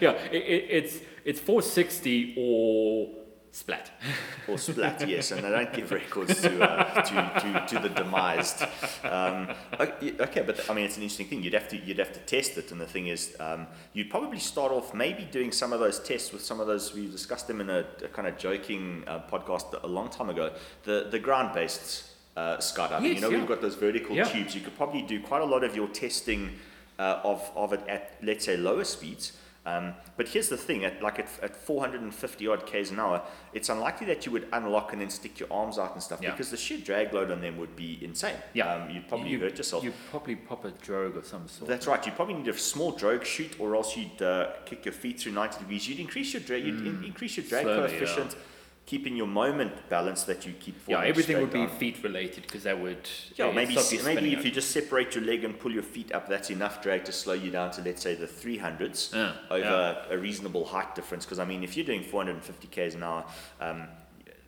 Yeah, 0.00 0.12
it, 0.30 0.42
it, 0.42 0.66
it's, 0.70 0.98
it's 1.24 1.40
460 1.40 2.34
or 2.36 3.08
splat. 3.54 3.92
or 4.48 4.58
splat, 4.58 5.08
yes, 5.08 5.30
and 5.30 5.44
they 5.44 5.50
don't 5.50 5.72
give 5.72 5.90
records 5.92 6.42
to, 6.42 6.60
uh, 6.60 7.02
to, 7.02 7.40
to, 7.40 7.66
to 7.68 7.88
the 7.88 7.88
demised. 7.88 8.62
Um, 9.04 9.48
okay, 9.80 10.42
but 10.44 10.68
I 10.68 10.74
mean, 10.74 10.84
it's 10.84 10.96
an 10.96 11.04
interesting 11.04 11.28
thing. 11.28 11.42
You'd 11.42 11.54
have 11.54 11.68
to 11.68 11.76
you'd 11.76 11.98
have 11.98 12.12
to 12.12 12.20
test 12.20 12.58
it, 12.58 12.72
and 12.72 12.80
the 12.80 12.86
thing 12.86 13.06
is, 13.06 13.36
um, 13.38 13.66
you'd 13.92 14.10
probably 14.10 14.40
start 14.40 14.72
off 14.72 14.92
maybe 14.92 15.24
doing 15.30 15.52
some 15.52 15.72
of 15.72 15.78
those 15.78 16.00
tests 16.00 16.32
with 16.32 16.42
some 16.42 16.58
of 16.60 16.66
those. 16.66 16.92
We 16.92 17.06
discussed 17.06 17.46
them 17.46 17.60
in 17.60 17.70
a, 17.70 17.84
a 18.02 18.08
kind 18.08 18.26
of 18.26 18.36
joking 18.36 19.04
uh, 19.06 19.20
podcast 19.30 19.82
a 19.82 19.86
long 19.86 20.08
time 20.10 20.30
ago. 20.30 20.52
The 20.82 21.06
the 21.10 21.20
ground 21.20 21.54
based 21.54 22.10
uh, 22.36 22.56
skydiving. 22.56 23.14
you 23.14 23.20
know, 23.20 23.30
yeah. 23.30 23.38
we've 23.38 23.46
got 23.46 23.62
those 23.62 23.76
vertical 23.76 24.16
Yeah. 24.16 24.24
tubes. 24.24 24.54
You 24.54 24.62
could 24.62 24.76
probably 24.76 25.02
do 25.02 25.22
quite 25.22 25.42
a 25.42 25.46
lot 25.46 25.62
of 25.62 25.76
your 25.76 25.88
testing 25.88 26.58
uh, 26.98 27.20
of 27.22 27.48
of 27.54 27.72
it 27.72 27.80
at 27.88 28.16
let's 28.20 28.44
say 28.44 28.56
lower 28.56 28.84
speeds. 28.84 29.32
Um, 29.66 29.94
but 30.18 30.28
here's 30.28 30.48
the 30.50 30.56
thing: 30.56 30.84
at 30.84 31.02
like 31.02 31.18
at, 31.18 31.28
at 31.42 31.56
450 31.56 32.48
odd 32.48 32.66
k's 32.66 32.90
an 32.90 33.00
hour, 33.00 33.22
it's 33.54 33.68
unlikely 33.70 34.06
that 34.08 34.26
you 34.26 34.32
would 34.32 34.46
unlock 34.52 34.92
and 34.92 35.00
then 35.00 35.08
stick 35.08 35.40
your 35.40 35.50
arms 35.52 35.78
out 35.78 35.94
and 35.94 36.02
stuff 36.02 36.20
Yeah. 36.22 36.32
because 36.32 36.50
the 36.50 36.56
sheer 36.56 36.78
drag 36.78 37.14
load 37.14 37.30
on 37.30 37.40
them 37.40 37.56
would 37.56 37.74
be 37.74 37.98
insane. 38.02 38.36
Yeah. 38.52 38.74
um, 38.74 38.90
you'd 38.90 39.08
probably 39.08 39.30
you, 39.30 39.40
hurt 39.40 39.56
yourself. 39.56 39.82
You'd 39.82 39.94
probably 40.10 40.36
pop 40.36 40.64
a 40.66 40.70
drogue 40.70 41.16
of 41.16 41.26
some 41.26 41.48
sort. 41.48 41.68
That's 41.68 41.86
right. 41.86 42.04
You 42.04 42.12
probably 42.12 42.34
need 42.34 42.48
a 42.48 42.58
small 42.58 42.92
drogue 42.92 43.24
chute 43.24 43.58
or 43.58 43.74
else 43.74 43.96
you'd 43.96 44.20
uh, 44.20 44.50
kick 44.66 44.84
your 44.84 44.92
feet 44.92 45.20
through 45.20 45.32
90 45.32 45.58
degrees. 45.60 45.88
You'd 45.88 46.00
increase 46.00 46.34
your 46.34 46.42
drag. 46.42 46.64
You'd 46.66 46.86
in- 46.86 47.04
increase 47.04 47.36
your 47.38 47.46
drag 47.46 47.64
Mm. 47.64 47.74
Slowly, 47.74 47.88
coefficient, 47.88 48.36
keeping 48.86 49.16
your 49.16 49.26
moment 49.26 49.72
balance 49.88 50.24
that 50.24 50.44
you 50.46 50.52
keep. 50.60 50.76
yeah, 50.86 51.00
everything 51.02 51.40
would 51.40 51.52
be 51.52 51.60
down. 51.66 51.78
feet 51.78 52.02
related 52.02 52.42
because 52.42 52.64
that 52.64 52.78
would 52.78 53.08
Yeah, 53.36 53.50
maybe 53.50 53.76
maybe 54.04 54.32
if 54.32 54.38
out. 54.40 54.44
you 54.44 54.50
just 54.50 54.70
separate 54.72 55.14
your 55.14 55.24
leg 55.24 55.44
and 55.44 55.58
pull 55.58 55.72
your 55.72 55.82
feet 55.82 56.12
up, 56.12 56.28
that's 56.28 56.50
enough 56.50 56.82
drag 56.82 57.04
to 57.06 57.12
slow 57.12 57.32
you 57.34 57.50
down 57.50 57.70
to 57.72 57.82
let's 57.82 58.02
say 58.02 58.14
the 58.14 58.26
300s 58.26 59.14
Yeah, 59.14 59.32
over 59.50 60.06
a 60.10 60.18
reasonable 60.18 60.64
height 60.66 60.94
difference. 60.94 61.24
Because 61.24 61.38
I 61.38 61.44
mean, 61.44 61.64
if 61.64 61.76
you're 61.76 61.86
doing 61.86 62.02
450 62.02 62.68
k's 62.68 62.94
an 62.94 63.02
hour, 63.02 63.24
um, 63.60 63.88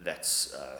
that's 0.02 0.54
uh, 0.54 0.78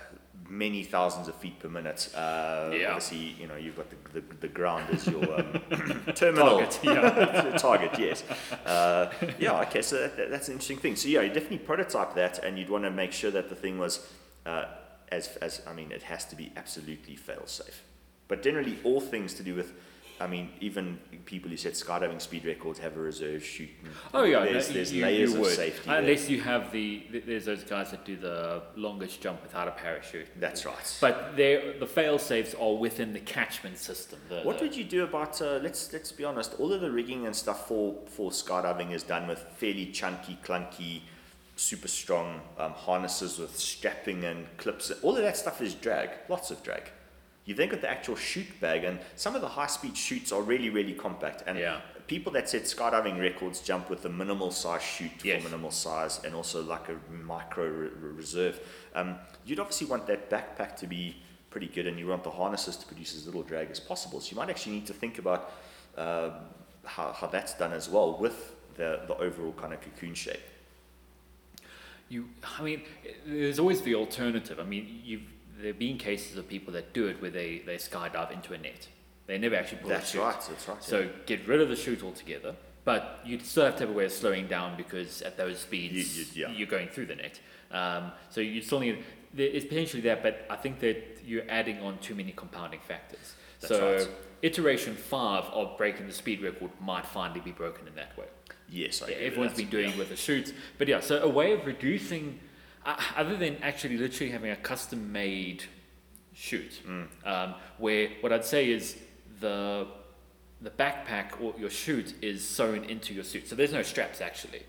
many 0.49 0.85
thousands 0.85 1.29
of 1.29 1.35
feet 1.37 1.59
per 1.59 1.69
minute. 1.69 2.09
Uh, 2.15 2.71
Yeah. 2.73 2.89
Obviously, 2.93 3.35
you 3.41 3.47
know, 3.49 3.57
you've 3.57 3.77
got 3.77 3.89
the, 3.91 4.21
the, 4.21 4.27
the 4.41 4.49
ground 4.49 4.85
as 4.93 5.07
your 5.07 5.25
um, 5.41 5.61
terminal. 6.15 6.59
Target, 6.59 6.81
yeah. 6.85 7.59
target, 7.59 7.99
yes. 7.99 8.23
Uh, 8.65 9.11
yeah, 9.39 9.61
okay, 9.63 9.83
so 9.83 9.97
that, 10.01 10.17
that- 10.17 10.31
that's 10.31 10.49
an 10.49 10.53
interesting 10.55 10.79
thing. 10.79 10.97
So, 10.97 11.09
yeah, 11.09 11.23
you 11.23 11.29
definitely 11.33 11.59
prototype 11.59 12.15
that, 12.15 12.39
and 12.45 12.59
you'd 12.59 12.71
want 12.71 12.85
to 12.85 12.91
make 12.91 13.13
sure 13.13 13.31
that 13.33 13.49
the 13.49 13.55
thing 13.57 13.79
was, 13.79 14.07
uh, 14.45 14.67
as, 15.11 15.29
as 15.43 15.63
I 15.67 15.73
mean, 15.73 15.91
it 15.93 16.03
has 16.05 16.25
to 16.27 16.37
be 16.37 16.53
absolutely 16.57 17.17
fail 17.17 17.47
safe. 17.47 17.83
But 18.29 18.43
generally, 18.43 18.79
all 18.85 19.01
things 19.01 19.35
to 19.35 19.43
do 19.43 19.55
with, 19.55 19.73
I 20.19 20.27
mean, 20.27 20.51
even 20.61 20.99
people 21.27 21.51
who 21.51 21.57
set 21.57 21.75
skydiving 21.75 22.21
speed 22.21 22.45
records 22.45 22.79
have 22.79 22.97
a 22.97 23.01
reserve 23.01 23.45
chute. 23.45 23.69
Oh 24.15 24.25
yeah, 24.25 24.45
there's, 24.45 24.69
no, 24.69 24.75
there's 24.75 24.93
you, 24.93 25.03
layers 25.03 25.35
you 25.35 25.41
of 25.45 25.53
safety. 25.53 25.89
there. 25.89 25.99
Unless 25.99 26.31
you 26.31 26.41
have 26.41 26.73
the, 26.73 27.03
there's 27.27 27.45
those 27.45 27.65
guys 27.65 27.91
that 27.91 28.05
do 28.05 28.17
the 28.17 28.63
longest 28.77 29.21
jump 29.21 29.43
without 29.43 29.69
a 29.69 29.73
parachute. 29.73 30.27
That's 30.41 30.65
right. 30.65 30.99
But 31.01 31.37
the 31.37 31.87
fail 31.87 32.19
safes 32.19 32.55
are 32.55 32.75
within 32.75 33.13
the 33.13 33.21
catchment 33.21 33.79
system. 33.79 34.19
The, 34.29 34.41
What 34.41 34.59
the- 34.59 34.65
would 34.65 34.77
you 34.77 34.85
do 34.85 35.05
about? 35.05 35.41
Uh, 35.43 35.59
let's 35.63 35.93
let's 35.93 36.13
be 36.13 36.25
honest. 36.25 36.55
All 36.59 36.73
of 36.73 36.81
the 36.81 36.91
rigging 36.91 37.27
and 37.27 37.37
stuff 37.37 37.69
for 37.69 37.95
for 38.07 38.31
skydiving 38.31 38.93
is 38.93 39.03
done 39.03 39.27
with 39.29 39.41
fairly 39.57 39.87
chunky, 39.93 40.39
clunky, 40.43 41.03
super 41.57 41.89
strong 41.89 42.41
um, 42.59 42.73
harnesses 42.73 43.39
with 43.39 43.57
strapping 43.59 44.25
and 44.25 44.47
clips. 44.57 44.91
All 45.03 45.17
of 45.17 45.23
that 45.23 45.37
stuff 45.37 45.61
is 45.61 45.75
drag. 45.75 46.11
Lots 46.29 46.51
of 46.51 46.63
drag. 46.63 46.91
You 47.47 47.55
then 47.55 47.69
got 47.69 47.81
the 47.81 47.89
actual 47.91 48.17
chute 48.17 48.61
bag, 48.61 48.85
and 48.85 48.99
some 49.15 49.35
of 49.35 49.41
the 49.41 49.49
high 49.49 49.69
speed 49.69 49.97
chutes 49.97 50.33
are 50.33 50.43
really 50.43 50.69
really 50.69 50.93
compact. 50.93 51.43
And 51.47 51.59
Yeah. 51.59 51.81
people 52.09 52.33
that 52.33 52.49
set 52.49 52.63
skydiving 52.65 53.19
records 53.21 53.61
jump 53.61 53.89
with 53.89 54.05
a 54.05 54.09
minimal 54.09 54.51
size 54.51 54.83
chute 54.83 55.25
Yes. 55.25 55.43
for 55.43 55.49
minimal 55.49 55.71
size, 55.71 56.21
and 56.25 56.35
also 56.35 56.63
like 56.63 56.89
a 56.89 56.97
micro 57.11 57.65
re- 57.67 57.89
re- 57.89 58.11
reserve. 58.13 58.61
Um, 58.95 59.19
you'd 59.45 59.61
obviously 59.61 59.87
want 59.87 60.07
that 60.09 60.29
backpack 60.29 60.77
to 60.77 60.87
be 60.87 61.17
pretty 61.51 61.69
good, 61.69 61.87
and 61.87 61.99
you 61.99 62.09
want 62.09 62.23
the 62.25 62.31
harnesses 62.31 62.77
to 62.77 62.87
produce 62.87 63.15
as 63.17 63.27
little 63.27 63.43
drag 63.43 63.71
as 63.71 63.81
possible. 63.81 64.21
So 64.21 64.33
you 64.33 64.37
might 64.37 64.51
actually 64.51 64.75
need 64.75 64.87
to 64.87 64.93
think 64.93 65.19
about 65.19 65.53
uh, 65.97 66.31
how, 66.85 67.13
how 67.13 67.27
that's 67.29 67.55
done 67.55 67.73
as 67.73 67.89
well 67.89 68.19
with 68.19 68.55
the, 68.75 69.01
the 69.07 69.17
overall 69.17 69.53
kind 69.53 69.73
of 69.73 69.81
cocoon 69.81 70.15
shape. 70.15 70.43
You, 72.09 72.29
I 72.59 72.63
mean, 72.63 72.83
there's 73.25 73.59
always 73.59 73.81
the 73.83 73.95
alternative. 73.95 74.61
I 74.61 74.65
mean, 74.65 75.01
you've 75.05 75.23
there 75.59 75.69
have 75.69 75.79
been 75.79 75.99
cases 75.99 76.37
of 76.37 76.49
people 76.49 76.73
that 76.75 76.93
do 76.93 77.07
it 77.09 77.21
where 77.23 77.31
they, 77.31 77.63
they 77.65 77.77
skydive 77.77 78.31
into 78.33 78.53
a 78.55 78.59
net. 78.59 78.89
They 79.27 79.39
never 79.39 79.57
actually 79.57 79.79
pull 79.79 79.89
That's 79.91 80.13
the 80.13 80.19
chute. 80.19 80.23
right. 80.25 80.41
That's 80.49 80.69
right. 80.69 80.83
So 80.85 81.09
get 81.27 81.47
rid 81.49 81.61
of 81.61 81.69
the 81.69 81.77
chute 81.77 82.03
altogether. 82.03 82.55
But 82.85 83.21
you 83.25 83.39
still 83.41 83.65
have 83.65 83.75
to 83.77 83.81
have 83.81 83.91
a 83.91 83.93
way 83.93 84.05
of 84.05 84.13
slowing 84.13 84.47
down 84.47 84.77
because 84.77 85.23
at 85.23 85.37
those 85.37 85.59
speeds 85.59 86.17
You- 86.35 86.47
you- 86.49 86.55
yeah. 86.55 86.63
are 86.63 86.67
going 86.71 86.89
through 86.89 87.07
the 87.07 87.17
net. 87.17 87.41
Um, 87.73 88.13
so 88.31 88.41
you 88.41 88.63
still 88.63 88.81
need 88.81 89.03
there 89.35 89.49
is 89.49 89.65
potentially 89.65 90.01
that, 90.03 90.23
but 90.23 90.47
I 90.49 90.57
think 90.57 90.79
that 90.81 91.19
you're 91.27 91.43
adding 91.49 91.81
on 91.81 91.99
too 91.99 92.15
many 92.15 92.33
compounding 92.33 92.81
factors. 92.81 93.35
That's 93.61 93.75
so 93.75 93.97
right. 93.97 94.09
iteration 94.43 94.95
five 94.95 95.45
of 95.47 95.77
breaking 95.77 96.07
the 96.07 96.13
speed 96.13 96.41
record 96.43 96.71
might 96.81 97.05
finally 97.05 97.41
be 97.41 97.51
broken 97.51 97.87
in 97.89 97.95
that 97.97 98.17
way. 98.17 98.27
yes, 98.69 99.03
I 99.03 99.09
Yeah, 99.09 99.17
everyone's 99.17 99.57
been 99.57 99.69
doing 99.69 99.97
with 99.99 100.09
the 100.11 100.17
chutes. 100.17 100.53
But 100.79 100.87
yeah, 100.89 101.01
so 101.01 101.21
a 101.23 101.29
way 101.29 101.53
of 101.53 101.67
reducing, 101.67 102.39
other 103.17 103.37
than 103.37 103.57
actually 103.63 103.97
literally 103.99 104.31
having 104.33 104.51
a 104.51 104.57
custom 104.57 105.13
made 105.13 105.65
chute, 106.35 106.81
Mm. 106.87 107.07
um, 107.25 107.55
where 107.79 108.09
what 108.21 108.33
I'd 108.33 108.45
say 108.45 108.71
is 108.71 108.97
the 109.41 109.87
the 110.63 110.71
backpack 110.71 111.39
or 111.41 111.55
your 111.59 111.69
chute 111.69 112.15
is 112.23 112.43
sewn 112.47 112.85
into 112.85 113.13
your 113.13 113.25
suit. 113.25 113.47
So 113.47 113.55
there's 113.55 113.73
no 113.73 113.83
straps 113.83 114.21
actually. 114.23 114.63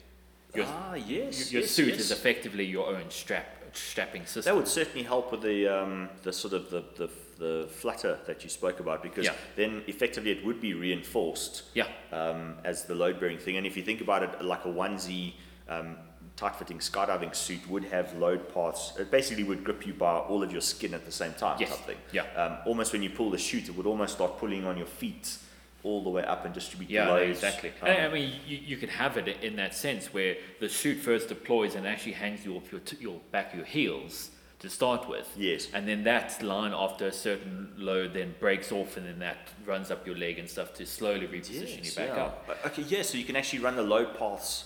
Your, 0.54 0.66
ah, 0.68 0.96
yes. 0.96 1.52
your 1.52 1.62
yes, 1.62 1.72
suit 1.72 1.90
yes. 1.90 2.00
is 2.00 2.12
effectively 2.12 2.66
your 2.66 2.88
own 2.88 3.10
strap 3.10 3.46
strapping 3.74 4.26
system. 4.26 4.44
That 4.44 4.56
would 4.56 4.68
certainly 4.68 5.04
help 5.04 5.32
with 5.32 5.42
the 5.42 5.68
um, 5.68 6.10
the 6.24 6.34
sort 6.34 6.54
of 6.54 6.70
the, 6.70 6.84
the 6.98 7.10
the 7.38 7.68
flutter 7.72 8.18
that 8.26 8.44
you 8.44 8.50
spoke 8.50 8.80
about 8.80 9.04
because 9.04 9.26
Yeah. 9.26 9.36
then 9.56 9.84
effectively 9.88 10.32
it 10.32 10.44
would 10.44 10.60
be 10.60 10.74
reinforced 10.74 11.64
yeah, 11.76 11.88
um, 12.12 12.56
as 12.64 12.86
the 12.86 12.96
load 12.96 13.20
bearing 13.20 13.38
thing. 13.38 13.58
And 13.58 13.68
if 13.68 13.78
you 13.78 13.84
think 13.84 14.02
about 14.02 14.24
it 14.24 14.42
like 14.44 14.66
a 14.66 14.70
onesie 14.70 15.34
um, 15.70 15.98
tight 16.38 16.56
fitting 16.56 16.78
skydiving 16.80 17.36
suit 17.36 17.68
would 17.70 17.84
have 17.86 18.16
load 18.16 18.54
paths, 18.54 18.94
it 18.98 19.12
basically 19.12 19.44
would 19.44 19.64
grip 19.64 19.86
you 19.86 19.94
by 19.94 20.18
all 20.18 20.44
of 20.44 20.52
your 20.52 20.62
skin 20.62 20.94
at 20.94 21.04
the 21.04 21.12
same 21.12 21.34
time. 21.34 21.58
Yes. 21.60 21.76
Type. 21.86 21.98
Yeah. 22.14 22.22
Um, 22.36 22.58
almost 22.66 22.94
when 22.94 23.04
you 23.04 23.10
pull 23.10 23.32
the 23.32 23.38
chute, 23.40 23.68
it 23.68 23.76
would 23.76 23.88
almost 23.88 24.14
start 24.14 24.38
pulling 24.38 24.64
on 24.66 24.78
your 24.78 24.86
feet 24.88 25.38
all 25.84 26.04
the 26.04 26.10
way 26.10 26.24
up 26.24 26.46
and 26.46 26.54
distribute 26.54 26.90
Yeah, 26.90 27.06
the 27.06 27.12
loads. 27.12 27.30
exactly. 27.44 27.72
Um, 27.82 27.90
I 27.90 28.08
mean, 28.10 28.34
you, 28.46 28.58
you 28.58 28.78
could 28.78 28.90
have 28.90 29.18
it 29.18 29.44
in 29.44 29.56
that 29.58 29.74
sense 29.76 30.14
where 30.14 30.36
the 30.60 30.70
chute 30.70 31.00
first 31.00 31.28
deploys 31.30 31.76
and 31.76 31.88
actually 31.88 32.14
hangs 32.14 32.46
you 32.46 32.56
off 32.56 32.72
your, 32.72 32.82
t- 32.82 32.98
your 33.00 33.20
back 33.32 33.52
of 33.54 33.58
your 33.58 33.66
heels 33.66 34.32
to 34.60 34.70
start 34.70 35.08
with. 35.08 35.28
Yes. 35.38 35.68
And 35.74 35.88
then 35.88 36.04
that 36.06 36.42
line 36.44 36.74
after 36.74 37.08
a 37.08 37.12
certain 37.12 37.72
load 37.78 38.14
then 38.14 38.36
breaks 38.40 38.72
off 38.72 38.98
and 38.98 39.06
then 39.08 39.20
that 39.20 39.38
runs 39.66 39.90
up 39.92 40.06
your 40.06 40.18
leg 40.18 40.40
and 40.40 40.50
stuff 40.50 40.74
to 40.76 40.86
slowly 40.86 41.28
reposition 41.28 41.78
Yes, 41.78 41.96
you 41.96 42.06
back 42.06 42.16
yeah. 42.16 42.24
up. 42.24 42.50
Okay, 42.66 42.82
yeah, 42.84 43.02
so 43.04 43.18
you 43.18 43.24
can 43.24 43.36
actually 43.36 43.60
run 43.60 43.76
the 43.76 43.84
load 43.84 44.18
paths 44.18 44.66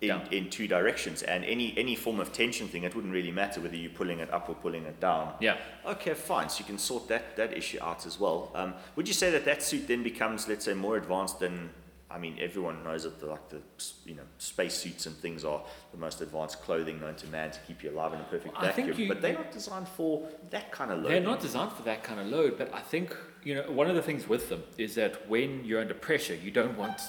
in, 0.00 0.08
Down. 0.08 0.26
in 0.30 0.50
two 0.50 0.68
directions, 0.68 1.22
and 1.22 1.44
any 1.44 1.72
any 1.78 1.94
form 1.96 2.20
of 2.20 2.30
tension 2.32 2.68
thing, 2.68 2.84
it 2.84 2.94
wouldn't 2.94 3.14
really 3.14 3.30
matter 3.32 3.60
whether 3.62 3.76
you're 3.76 3.90
pulling 3.90 4.18
it 4.20 4.30
up 4.32 4.48
or 4.48 4.54
pulling 4.54 4.84
it 4.84 5.00
down. 5.00 5.32
Yeah. 5.40 5.56
Okay, 5.86 6.12
fine. 6.14 6.48
So 6.50 6.58
you 6.60 6.64
can 6.66 6.78
sort 6.78 7.08
that, 7.08 7.36
that 7.36 7.56
issue 7.56 7.78
out 7.82 8.04
as 8.06 8.20
well. 8.20 8.50
Um, 8.54 8.74
would 8.94 9.08
you 9.08 9.14
say 9.14 9.30
that 9.30 9.44
that 9.46 9.62
suit 9.62 9.88
then 9.88 10.02
becomes, 10.02 10.48
let's 10.48 10.64
say, 10.66 10.74
more 10.74 10.96
advanced 10.96 11.40
than? 11.40 11.70
I 12.08 12.18
mean, 12.18 12.36
everyone 12.40 12.84
knows 12.84 13.02
that 13.02 13.18
the, 13.18 13.26
like 13.26 13.48
the 13.48 13.60
you 14.04 14.14
know 14.14 14.22
space 14.38 14.74
suits 14.74 15.06
and 15.06 15.16
things 15.16 15.44
are 15.44 15.60
the 15.92 15.98
most 15.98 16.20
advanced 16.20 16.60
clothing 16.62 17.00
known 17.00 17.16
to 17.16 17.26
man 17.28 17.50
to 17.50 17.58
keep 17.66 17.82
you 17.82 17.90
alive 17.90 18.12
in 18.12 18.20
a 18.20 18.24
perfect 18.24 18.54
think 18.60 18.74
vacuum. 18.88 19.00
you- 19.00 19.08
but 19.08 19.20
they're 19.22 19.32
not 19.34 19.50
designed 19.50 19.88
for 19.88 20.28
that 20.50 20.70
kind 20.70 20.92
of 20.92 20.98
load. 21.02 21.10
They're 21.10 21.20
not 21.20 21.40
designed 21.40 21.72
for 21.72 21.82
that 21.82 22.04
kind 22.04 22.20
of 22.20 22.26
load, 22.28 22.58
but 22.58 22.72
I 22.72 22.80
think, 22.80 23.14
you 23.42 23.54
know, 23.56 23.68
one 23.72 23.88
of 23.90 23.96
the 23.96 24.02
things 24.02 24.28
with 24.28 24.48
them 24.50 24.62
is 24.78 24.94
that 24.94 25.28
when 25.28 25.64
you're 25.64 25.80
under 25.80 25.94
pressure, 25.94 26.34
you 26.36 26.50
don't 26.52 26.76
want 26.78 27.00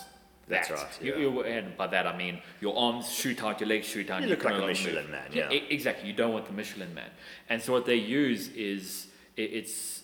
that. 0.47 0.67
That's 0.67 0.71
right, 0.71 1.01
You- 1.01 1.13
yeah. 1.13 1.19
you- 1.19 1.41
and 1.43 1.77
by 1.77 1.87
that 1.87 2.07
I 2.07 2.17
mean 2.17 2.41
your 2.61 2.77
arms 2.77 3.11
shoot 3.11 3.43
out, 3.43 3.59
your 3.59 3.69
legs 3.69 3.87
shoot 3.87 4.09
out. 4.09 4.21
You 4.21 4.23
and 4.23 4.31
look 4.31 4.43
like 4.43 4.61
a 4.61 4.65
Michelin 4.65 4.95
move. 5.03 5.09
man, 5.11 5.29
yeah. 5.33 5.51
e- 5.51 5.67
exactly. 5.69 6.07
You 6.07 6.13
don't 6.15 6.33
want 6.33 6.45
the 6.45 6.53
Michelin 6.53 6.93
man. 6.93 7.09
And 7.49 7.61
so 7.61 7.73
what 7.73 7.85
they 7.85 7.95
use 7.95 8.49
is 8.49 9.07
it, 9.35 9.51
it's 9.53 10.03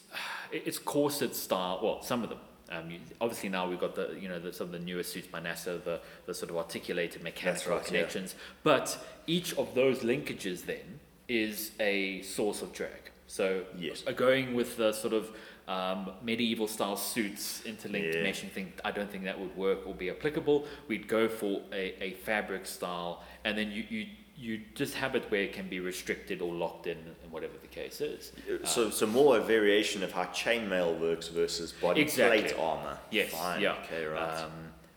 it's 0.51 0.77
corset 0.77 1.35
style. 1.35 1.79
Well, 1.83 2.01
some 2.03 2.23
of 2.23 2.29
them. 2.29 2.39
Um, 2.69 2.89
you, 2.89 2.99
obviously 3.21 3.49
now 3.49 3.69
we've 3.69 3.79
got 3.79 3.93
the 3.95 4.17
you 4.19 4.27
know 4.27 4.39
the, 4.39 4.51
some 4.51 4.67
of 4.67 4.71
the 4.73 4.79
newer 4.79 5.03
suits 5.03 5.27
by 5.27 5.39
NASA, 5.39 5.83
the, 5.83 5.99
the 6.25 6.33
sort 6.33 6.49
of 6.49 6.57
articulated 6.57 7.21
mechanical 7.21 7.73
right, 7.73 7.81
yeah. 7.81 7.87
connections. 7.87 8.35
But 8.63 8.97
each 9.27 9.55
of 9.57 9.75
those 9.75 9.99
linkages 9.99 10.65
then 10.65 10.99
is 11.27 11.71
a 11.79 12.21
source 12.23 12.61
of 12.61 12.73
drag. 12.73 13.11
So 13.27 13.63
Yes. 13.77 14.03
uh, 14.07 14.11
going 14.11 14.53
with 14.53 14.77
the 14.77 14.91
sort 14.91 15.13
of 15.13 15.31
um, 15.67 16.11
medieval 16.21 16.67
style 16.67 16.97
suits, 16.97 17.63
interlinked 17.65 18.15
Yeah. 18.15 18.23
meshing 18.23 18.49
thing, 18.51 18.73
I 18.83 18.91
don't 18.91 19.09
think 19.09 19.23
that 19.23 19.39
would 19.39 19.55
work 19.55 19.87
or 19.87 19.93
be 19.93 20.09
applicable. 20.09 20.67
We'd 20.87 21.07
go 21.07 21.29
for 21.29 21.61
a, 21.71 22.03
a 22.03 22.11
fabric 22.25 22.65
style, 22.65 23.23
and 23.45 23.57
then 23.57 23.71
you, 23.71 23.83
you 23.89 24.05
you 24.35 24.59
just 24.73 24.95
have 24.95 25.15
it 25.15 25.23
where 25.29 25.43
it 25.43 25.53
can 25.53 25.69
be 25.69 25.79
restricted 25.79 26.41
or 26.41 26.51
locked 26.51 26.87
in, 26.87 26.97
and 26.97 27.31
whatever 27.31 27.53
the 27.61 27.67
case 27.67 28.01
is. 28.01 28.31
So, 28.63 28.89
so 28.89 29.05
more 29.05 29.37
a 29.37 29.41
variation 29.41 30.01
of 30.03 30.11
how 30.11 30.23
chainmail 30.25 30.99
works 30.99 31.27
versus 31.27 31.71
body 31.71 32.01
Exactly. 32.01 32.41
plate 32.41 32.55
armor. 32.59 32.97
Yes, 33.11 33.29
Fine. 33.29 33.61
yeah. 33.61 33.75
Okay, 33.83 34.03
right. 34.05 34.41
Um, 34.41 34.51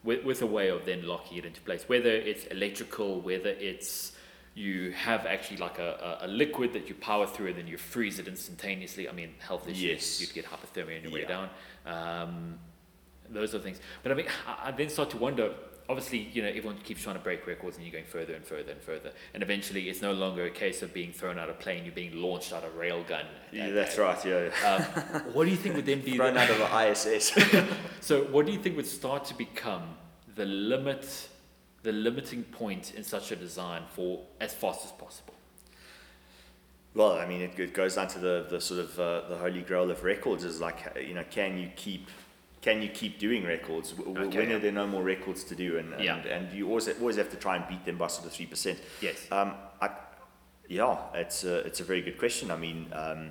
with, 0.05 0.25
with 0.25 0.41
a 0.41 0.47
way 0.47 0.69
of 0.71 0.87
then 0.87 1.07
locking 1.07 1.37
it 1.37 1.45
into 1.45 1.61
place, 1.61 1.85
whether 1.87 2.09
it's 2.11 2.47
electrical, 2.47 3.21
whether 3.21 3.51
it's 3.51 4.13
you 4.57 4.91
have 4.93 5.27
actually 5.27 5.59
like 5.59 5.79
a, 5.79 6.19
a, 6.23 6.27
a 6.27 6.29
liquid 6.29 6.73
that 6.73 6.89
you 6.89 6.95
power 6.95 7.27
through 7.27 7.49
and 7.49 7.57
then 7.59 7.67
you 7.69 7.77
freeze 7.77 8.19
it 8.19 8.27
instantaneously. 8.27 9.07
I 9.07 9.13
mean, 9.13 9.35
health 9.39 9.69
issues, 9.69 9.83
Yes. 9.83 10.21
you'd 10.21 10.33
get 10.33 10.47
hypothermia 10.47 10.97
on 10.97 11.03
your 11.05 11.13
way 11.13 11.27
down. 11.27 11.51
Um, 11.85 12.59
those 13.29 13.55
are 13.55 13.59
things. 13.59 13.81
But 14.03 14.13
I 14.13 14.15
mean, 14.15 14.27
I, 14.47 14.69
I 14.69 14.71
then 14.73 14.89
start 14.89 15.11
to 15.11 15.19
wonder. 15.19 15.53
Obviously, 15.89 16.19
you 16.33 16.43
know, 16.43 16.49
everyone 16.49 16.79
keeps 16.79 17.03
trying 17.05 17.15
to 17.15 17.23
break 17.23 17.47
records, 17.47 17.77
and 17.77 17.85
you're 17.87 17.93
going 17.93 18.07
further 18.07 18.35
and 18.35 18.45
further 18.45 18.73
and 18.73 18.81
further. 18.81 19.13
And 19.35 19.43
eventually, 19.43 19.89
it's 19.89 20.03
no 20.03 20.13
longer 20.13 20.45
a 20.47 20.51
case 20.51 20.83
of 20.83 20.93
being 20.93 21.13
thrown 21.13 21.39
out 21.39 21.49
of 21.49 21.55
a 21.57 21.59
plane; 21.59 21.85
you're 21.85 21.95
being 21.95 22.17
launched 22.21 22.53
out 22.53 22.65
of 22.65 22.75
a 22.75 22.77
railgun. 22.79 23.25
yeah, 23.53 23.71
that's 23.71 23.97
right. 23.99 24.25
Yeah. 24.25 24.49
yeah. 24.63 24.75
Um, 25.15 25.23
what 25.33 25.45
do 25.45 25.51
you 25.51 25.57
think 25.57 25.77
would 25.77 25.87
then 25.87 26.01
be 26.01 26.17
Thrown 26.17 26.35
the, 26.35 26.41
out 26.41 26.51
of 26.51 26.59
the 26.59 26.91
ISS. 26.91 27.33
so, 28.01 28.25
what 28.25 28.47
do 28.47 28.53
you 28.53 28.59
think 28.59 28.75
would 28.77 28.87
start 28.87 29.25
to 29.27 29.35
become 29.35 29.83
the 30.35 30.45
limit, 30.45 31.29
the 31.83 31.93
limiting 31.93 32.43
point 32.45 32.95
in 32.95 33.05
such 33.05 33.31
a 33.33 33.37
design 33.37 33.83
for 33.95 34.21
as 34.41 34.53
fast 34.55 34.85
as 34.85 34.93
possible? 34.93 35.35
Well, 36.95 37.13
I 37.13 37.27
mean, 37.27 37.43
it, 37.43 37.59
it 37.59 37.75
goes 37.75 37.97
down 37.97 38.09
to 38.09 38.19
the, 38.19 38.47
the 38.49 38.61
sort 38.61 38.81
of 38.81 38.99
uh, 38.99 39.29
the 39.29 39.37
holy 39.37 39.61
grail 39.61 39.91
of 39.91 40.03
records 40.03 40.45
is 40.45 40.61
like, 40.61 40.79
you 41.07 41.15
know, 41.15 41.25
can 41.31 41.59
you 41.59 41.71
keep 41.77 42.09
can 42.63 42.83
you 42.83 42.89
keep 42.89 43.19
doing 43.21 43.45
records? 43.45 43.93
W- 43.93 44.19
Okay, 44.27 44.39
when 44.39 44.51
are 44.53 44.59
there 44.59 44.73
no 44.73 44.87
more 44.87 45.03
records 45.03 45.45
to 45.45 45.55
do? 45.55 45.79
And 45.79 45.93
and, 45.93 46.03
Yeah. 46.03 46.17
and 46.17 46.53
you 46.53 46.69
always 46.69 46.89
always 46.89 47.17
have 47.17 47.31
to 47.31 47.37
try 47.37 47.57
and 47.57 47.69
beat 47.69 47.85
them 47.85 47.99
by 47.99 48.07
sort 48.09 48.27
of 48.27 48.33
three 48.33 48.47
percent. 48.47 48.79
Yes. 49.03 49.31
Um, 49.31 49.53
I, 49.81 49.91
yeah, 50.69 50.97
it's 51.15 51.45
a, 51.45 51.59
it's 51.59 51.81
a 51.81 51.85
very 51.85 52.01
good 52.01 52.19
question. 52.19 52.51
I 52.51 52.57
mean, 52.57 52.87
um, 52.93 53.31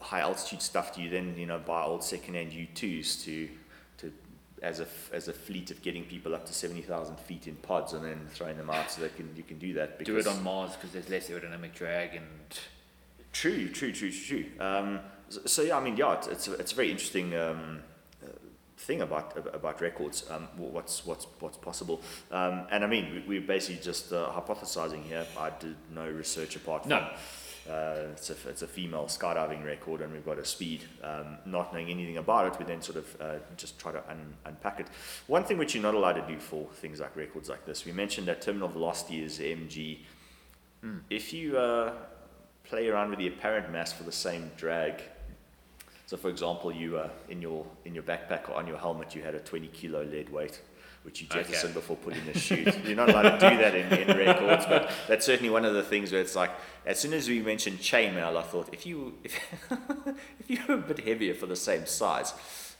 high 0.00 0.20
altitude 0.20 0.62
stuff. 0.62 0.94
Do 0.96 1.02
you 1.02 1.10
then 1.10 1.36
you 1.36 1.46
know 1.46 1.58
buy 1.58 1.82
old 1.84 2.02
secondhand 2.02 2.52
U 2.54 2.66
twos 2.74 3.22
to 3.24 3.48
as 4.62 4.80
a 4.80 4.84
f- 4.84 5.10
as 5.12 5.28
a 5.28 5.32
fleet 5.32 5.70
of 5.70 5.82
getting 5.82 6.04
people 6.04 6.34
up 6.34 6.46
to 6.46 6.52
seventy 6.52 6.82
thousand 6.82 7.18
feet 7.18 7.46
in 7.46 7.56
pods 7.56 7.92
and 7.92 8.04
then 8.04 8.26
throwing 8.30 8.56
them 8.56 8.70
out 8.70 8.90
so 8.90 9.02
they 9.02 9.08
can 9.10 9.28
you 9.36 9.42
can 9.42 9.58
do 9.58 9.74
that 9.74 10.02
Do 10.04 10.16
it 10.16 10.26
on 10.26 10.42
Mars 10.42 10.72
because 10.74 10.90
there's 10.92 11.08
less 11.08 11.28
aerodynamic 11.28 11.74
drag 11.74 12.14
and 12.14 12.26
True, 13.34 13.68
true, 13.68 13.90
true, 13.92 14.12
true. 14.12 14.44
Um, 14.60 15.00
so, 15.28 15.40
so, 15.46 15.62
yeah, 15.62 15.76
I 15.76 15.80
mean, 15.80 15.96
yeah, 15.96 16.14
it's 16.14 16.28
it's 16.28 16.48
a, 16.48 16.52
it's 16.54 16.72
a 16.72 16.74
very 16.76 16.90
interesting 16.92 17.34
um, 17.34 17.80
uh, 18.22 18.28
thing 18.78 19.02
about 19.02 19.36
about 19.52 19.80
records. 19.80 20.24
Um, 20.30 20.46
what's 20.56 21.04
what's 21.04 21.26
what's 21.40 21.56
possible, 21.56 22.00
um, 22.30 22.68
and 22.70 22.84
I 22.84 22.86
mean, 22.86 23.24
we, 23.26 23.40
we're 23.40 23.46
basically 23.46 23.82
just 23.82 24.12
uh, 24.12 24.30
hypothesizing 24.30 25.02
here. 25.02 25.26
I 25.36 25.50
did 25.50 25.74
no 25.92 26.08
research 26.08 26.54
apart 26.54 26.82
from. 26.82 26.90
No. 26.90 27.10
Uh, 27.68 28.08
it's, 28.12 28.28
a, 28.28 28.34
it's 28.48 28.60
a 28.60 28.66
female 28.66 29.04
skydiving 29.04 29.64
record, 29.64 30.02
and 30.02 30.12
we've 30.12 30.24
got 30.24 30.38
a 30.38 30.44
speed. 30.44 30.82
Um, 31.02 31.38
not 31.46 31.72
knowing 31.72 31.88
anything 31.88 32.18
about 32.18 32.52
it, 32.52 32.58
we 32.58 32.66
then 32.66 32.82
sort 32.82 32.98
of 32.98 33.20
uh, 33.20 33.34
just 33.56 33.78
try 33.78 33.90
to 33.90 34.02
un- 34.10 34.34
unpack 34.44 34.80
it. 34.80 34.88
One 35.28 35.44
thing 35.44 35.56
which 35.56 35.74
you're 35.74 35.82
not 35.82 35.94
allowed 35.94 36.14
to 36.14 36.26
do 36.26 36.38
for 36.38 36.66
things 36.74 37.00
like 37.00 37.16
records 37.16 37.48
like 37.48 37.64
this, 37.64 37.86
we 37.86 37.92
mentioned 37.92 38.28
that 38.28 38.42
terminal 38.42 38.68
velocity 38.68 39.22
is 39.22 39.38
mg. 39.38 39.98
Mm. 40.84 41.00
If 41.08 41.32
you 41.32 41.56
uh, 41.56 41.92
play 42.64 42.88
around 42.88 43.10
with 43.10 43.18
the 43.18 43.28
apparent 43.28 43.72
mass 43.72 43.92
for 43.92 44.02
the 44.02 44.12
same 44.12 44.50
drag, 44.58 45.02
so 46.06 46.18
for 46.18 46.28
example, 46.28 46.70
you 46.70 46.98
uh, 46.98 47.08
in 47.30 47.40
your 47.40 47.64
in 47.86 47.94
your 47.94 48.04
backpack 48.04 48.50
or 48.50 48.56
on 48.56 48.66
your 48.66 48.76
helmet, 48.76 49.14
you 49.14 49.22
had 49.22 49.34
a 49.34 49.40
20 49.40 49.68
kilo 49.68 50.02
lead 50.04 50.28
weight 50.28 50.60
which 51.04 51.20
you 51.20 51.26
jettisoned 51.28 51.64
Okay. 51.70 51.74
before 51.74 51.96
putting 51.96 52.24
the 52.24 52.38
chute. 52.38 52.74
You're 52.84 52.96
not 52.96 53.10
allowed 53.10 53.38
to 53.38 53.50
do 53.50 53.56
that 53.58 53.74
in, 53.74 53.92
in 53.92 54.16
records, 54.16 54.64
but 54.66 54.90
that's 55.06 55.24
certainly 55.26 55.50
one 55.50 55.64
of 55.64 55.74
the 55.74 55.82
things 55.82 56.10
where 56.10 56.20
it's 56.20 56.34
like, 56.34 56.50
as 56.86 56.98
soon 56.98 57.12
as 57.12 57.28
we 57.28 57.40
mentioned 57.40 57.78
chainmail, 57.78 58.36
I 58.36 58.42
thought 58.42 58.70
if 58.72 58.86
you 58.86 59.14
if, 59.22 59.38
if 60.40 60.50
you 60.50 60.58
were 60.66 60.74
a 60.74 60.78
bit 60.78 61.00
heavier 61.00 61.34
for 61.34 61.46
the 61.46 61.56
same 61.56 61.86
size, 61.86 62.32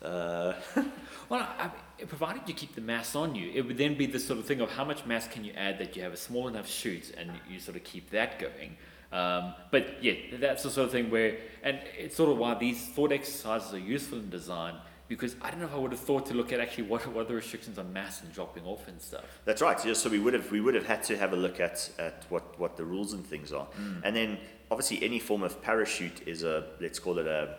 uh, 0.02 0.54
Well, 1.30 1.40
I 1.58 1.70
provided 2.06 2.42
you 2.46 2.54
keep 2.54 2.74
the 2.74 2.82
mass 2.82 3.14
on 3.16 3.34
you, 3.34 3.50
it 3.54 3.66
would 3.66 3.78
then 3.78 3.96
be 3.96 4.04
this 4.06 4.26
sort 4.26 4.38
of 4.38 4.44
thing 4.46 4.60
of 4.60 4.70
how 4.70 4.84
much 4.84 5.06
mass 5.06 5.26
can 5.26 5.42
you 5.44 5.52
add 5.56 5.78
that 5.78 5.96
you 5.96 6.02
have 6.02 6.12
a 6.12 6.18
small 6.18 6.48
enough 6.48 6.68
chute 6.68 7.14
and 7.16 7.30
you 7.48 7.58
sort 7.58 7.76
of 7.78 7.84
keep 7.84 8.10
that 8.10 8.38
going. 8.38 8.76
Um, 9.10 9.54
but 9.70 10.02
yeah, 10.02 10.14
that's 10.38 10.64
the 10.64 10.70
sort 10.70 10.86
of 10.86 10.92
thing 10.92 11.08
where, 11.10 11.38
and 11.62 11.78
it's 11.96 12.16
sort 12.16 12.30
of 12.30 12.36
why 12.36 12.54
these 12.54 12.88
thought 12.88 13.12
exercises 13.12 13.72
are 13.72 13.78
useful 13.78 14.18
in 14.18 14.28
design 14.28 14.74
because 15.08 15.36
I 15.42 15.50
don't 15.50 15.60
know 15.60 15.66
if 15.66 15.74
I 15.74 15.78
would 15.78 15.90
have 15.92 16.00
thought 16.00 16.26
to 16.26 16.34
look 16.34 16.52
at 16.52 16.60
actually 16.60 16.84
what, 16.84 17.06
what 17.08 17.26
are 17.26 17.28
the 17.28 17.34
restrictions 17.34 17.78
on 17.78 17.92
mass 17.92 18.22
and 18.22 18.32
dropping 18.32 18.64
off 18.64 18.88
and 18.88 19.00
stuff. 19.00 19.24
That's 19.44 19.60
right. 19.60 19.82
Yeah, 19.84 19.92
so 19.92 20.08
we 20.08 20.18
would 20.18 20.34
have 20.34 20.50
we 20.50 20.60
would 20.60 20.74
have 20.74 20.86
had 20.86 21.02
to 21.04 21.16
have 21.16 21.32
a 21.32 21.36
look 21.36 21.60
at, 21.60 21.90
at 21.98 22.24
what, 22.30 22.58
what 22.58 22.76
the 22.76 22.84
rules 22.84 23.12
and 23.12 23.24
things 23.26 23.52
are, 23.52 23.66
and 24.02 24.14
then 24.16 24.38
obviously 24.70 25.02
any 25.04 25.18
form 25.18 25.42
of 25.42 25.60
parachute 25.62 26.26
is 26.26 26.42
a 26.42 26.64
let's 26.80 26.98
call 26.98 27.18
it 27.18 27.26
a 27.26 27.56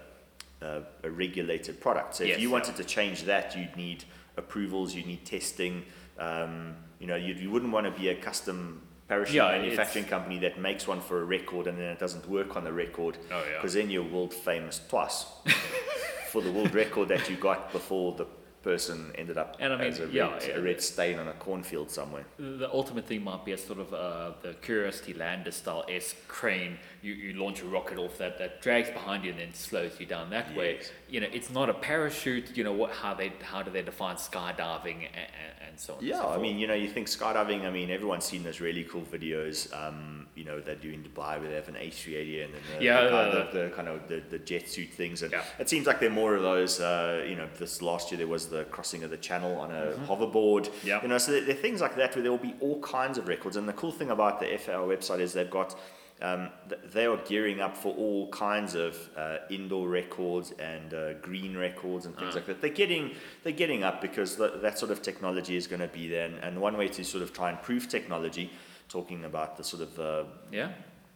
a, 0.62 0.82
a 1.04 1.10
regulated 1.12 1.80
product. 1.82 2.16
So 2.16 2.24
Yes, 2.24 2.36
if 2.38 2.42
you 2.42 2.48
yeah. 2.50 2.54
wanted 2.54 2.76
to 2.78 2.84
change 2.84 3.24
that, 3.26 3.56
you'd 3.58 3.76
need 3.76 4.06
approvals, 4.38 4.96
you'd 4.96 5.06
need 5.06 5.26
testing. 5.26 5.84
Um, 6.18 6.76
you 7.00 7.08
know, 7.08 7.16
you 7.18 7.34
you 7.36 7.52
wouldn't 7.52 7.72
want 7.72 7.86
to 7.86 7.92
be 7.92 8.10
a 8.10 8.16
custom 8.16 8.82
parachute 9.08 9.36
Yeah, 9.36 9.52
manufacturing 9.52 10.06
company 10.06 10.40
that 10.40 10.60
makes 10.60 10.88
one 10.88 11.00
for 11.00 11.22
a 11.22 11.26
record 11.26 11.68
and 11.68 11.78
then 11.78 11.90
it 11.90 12.00
doesn't 12.00 12.28
work 12.28 12.56
on 12.56 12.64
the 12.64 12.74
record 12.74 13.20
Oh, 13.32 13.44
yeah. 13.48 13.58
because 13.58 13.76
then 13.76 13.92
you're 13.92 14.02
world 14.04 14.34
famous 14.34 14.82
twice 14.90 15.26
for 16.36 16.42
the 16.42 16.52
world 16.52 16.76
record 16.76 17.08
that 17.08 17.30
you 17.30 17.38
got 17.38 17.72
before 17.72 18.12
the 18.12 18.26
person 18.62 19.10
ended 19.16 19.38
up 19.38 19.56
And 19.60 19.72
I 19.72 19.78
mean, 19.78 19.88
as 19.88 20.00
a 20.00 20.08
red, 20.08 20.14
yeah, 20.14 20.56
a 20.56 20.62
red 20.62 20.82
stain 20.82 21.18
on 21.18 21.30
a 21.30 21.34
cornfield 21.34 21.90
somewhere. 21.90 22.26
The 22.38 22.70
ultimate 22.74 23.06
thing 23.06 23.24
might 23.24 23.46
be 23.46 23.54
a 23.54 23.58
sort 23.58 23.80
of 23.80 23.94
uh, 23.94 24.32
the 24.42 24.54
Curiosity 24.56 25.14
Lander 25.14 25.52
style 25.52 25.86
sky 25.88 26.18
crane. 26.28 26.78
You, 27.02 27.14
you 27.14 27.34
launch 27.42 27.62
a 27.62 27.66
rocket 27.66 27.98
off 27.98 28.18
that, 28.18 28.38
that 28.40 28.62
drags 28.62 28.90
behind 28.90 29.24
you 29.24 29.32
and 29.32 29.40
then 29.40 29.54
slows 29.54 29.98
you 29.98 30.08
down 30.08 30.30
that 30.32 30.54
way. 30.58 30.82
You 31.08 31.20
know, 31.22 31.28
it's 31.32 31.52
not 31.52 31.70
a 31.70 31.74
parachute. 31.74 32.58
You 32.58 32.64
know 32.64 32.74
what? 32.74 32.92
How 32.92 33.14
they 33.14 33.32
how 33.44 33.62
do 33.62 33.70
they 33.70 33.84
define 33.84 34.16
skydiving 34.16 34.96
and, 34.96 35.30
and, 35.68 35.80
so 35.80 35.96
on? 35.96 36.04
Yeah, 36.04 36.22
so 36.22 36.30
I 36.30 36.38
mean, 36.40 36.58
you 36.58 36.66
know, 36.68 36.74
you 36.74 36.90
think 36.90 37.08
skydiving. 37.08 37.64
I 37.66 37.70
mean, 37.70 37.92
everyone's 37.92 38.26
seen 38.26 38.44
those 38.44 38.60
really 38.60 38.84
cool 38.86 39.04
videos. 39.04 39.72
Um, 39.72 40.26
you 40.36 40.44
know, 40.46 40.60
they 40.60 40.74
do 40.76 40.92
in 40.92 41.04
Dubai 41.04 41.40
where 41.40 41.48
they 41.50 41.56
have 41.56 41.68
an 41.68 41.76
A380 41.76 42.46
and 42.46 42.54
then 42.54 42.62
the, 42.80 42.84
Yeah, 42.84 43.04
the, 43.04 43.10
kind, 43.10 43.32
the- 43.34 43.38
of, 43.38 43.54
the 43.54 43.76
kind 43.76 43.88
of 43.88 44.08
the, 44.08 44.24
the 44.32 44.40
jet 44.40 44.68
suit 44.68 44.90
things. 44.90 45.22
And 45.22 45.32
Yeah. 45.32 45.44
it 45.60 45.70
seems 45.70 45.86
like 45.86 46.00
there 46.00 46.10
are 46.10 46.14
more 46.14 46.34
of 46.36 46.42
those. 46.42 46.80
Uh, 46.82 47.24
you 47.30 47.36
know, 47.36 47.48
this 47.60 47.82
last 47.84 48.12
year 48.12 48.18
there 48.18 48.28
was 48.28 48.48
the 48.48 48.64
crossing 48.66 49.04
of 49.04 49.12
the 49.12 49.18
channel 49.18 49.58
on 49.60 49.72
a 49.72 49.94
hoverboard. 50.08 50.66
Mm-hmm. 50.68 50.88
Yeah. 50.88 51.02
You 51.04 51.08
know, 51.10 51.18
so 51.20 51.32
there, 51.34 51.42
there 51.42 51.56
are 51.56 51.60
things 51.68 51.82
like 51.82 51.96
that 51.98 52.16
where 52.16 52.24
there 52.24 52.32
will 52.32 52.40
be 52.40 52.56
all 52.62 52.82
kinds 52.82 53.18
of 53.20 53.28
records. 53.28 53.58
And 53.58 53.70
the 53.70 53.74
cool 53.74 53.92
thing 53.92 54.10
about 54.10 54.40
the 54.40 54.48
FAI 54.58 54.74
website 54.74 55.20
is 55.20 55.34
they've 55.34 55.50
got. 55.50 55.76
Um, 56.22 56.50
th- 56.70 56.82
they 56.94 57.06
are 57.06 57.18
gearing 57.28 57.60
up 57.60 57.76
for 57.76 57.94
all 57.94 58.30
kinds 58.30 58.74
of 58.74 58.96
uh, 59.18 59.38
indoor 59.50 59.90
records 59.90 60.52
and 60.60 60.94
uh, 60.94 61.14
green 61.16 61.58
records 61.58 62.06
and 62.06 62.16
things 62.16 62.32
Ah. 62.32 62.36
like 62.38 62.46
that. 62.46 62.62
They're 62.62 62.70
getting 62.70 63.12
they're 63.44 63.52
getting 63.52 63.84
up 63.84 64.02
because 64.02 64.38
th- 64.38 64.54
that 64.62 64.80
sort 64.80 64.92
of 64.92 65.02
technology 65.02 65.58
is 65.58 65.68
going 65.68 65.82
to 65.82 65.90
be 65.90 66.08
there. 66.08 66.26
And, 66.28 66.38
and 66.42 66.62
one 66.62 66.78
way 66.78 66.88
to 66.88 67.04
sort 67.04 67.22
of 67.22 67.34
try 67.34 67.50
and 67.50 67.62
prove 67.62 67.90
technology, 67.90 68.50
talking 68.88 69.26
about 69.26 69.58
the 69.58 69.64
sort 69.64 69.84
of 69.84 70.00
uh, 70.00 70.24
yeah. 70.52 70.70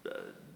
uh, 0.06 0.12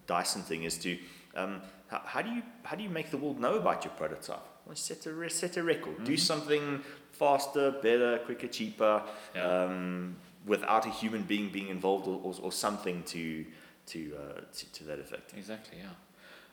Dyson 0.07 0.41
thing, 0.41 0.63
is 0.63 0.77
to 0.79 0.97
um, 1.35 1.61
how, 1.87 2.01
how 2.05 2.21
do 2.21 2.29
you 2.29 2.41
how 2.63 2.75
do 2.75 2.83
you 2.83 2.89
make 2.89 3.11
the 3.11 3.17
world 3.17 3.39
know 3.39 3.55
about 3.55 3.85
your 3.85 3.93
prototype? 3.93 4.43
Well, 4.65 4.75
set 4.75 5.05
a 5.05 5.13
re- 5.13 5.29
set 5.29 5.55
a 5.55 5.63
record. 5.63 6.03
Do 6.03 6.17
something 6.17 6.83
faster, 7.13 7.71
better, 7.71 8.17
quicker, 8.25 8.47
cheaper, 8.49 9.03
Yeah. 9.35 9.63
um, 9.65 10.17
without 10.45 10.85
a 10.85 10.89
human 10.89 11.23
being 11.23 11.47
being 11.49 11.69
involved 11.69 12.07
or, 12.09 12.19
or, 12.23 12.33
or 12.41 12.51
something 12.51 13.03
to 13.03 13.45
to, 13.87 14.17
uh, 14.17 14.41
to 14.53 14.71
to 14.73 14.83
that 14.85 14.99
effect. 14.99 15.33
Exactly, 15.35 15.77
yeah. 15.79 15.89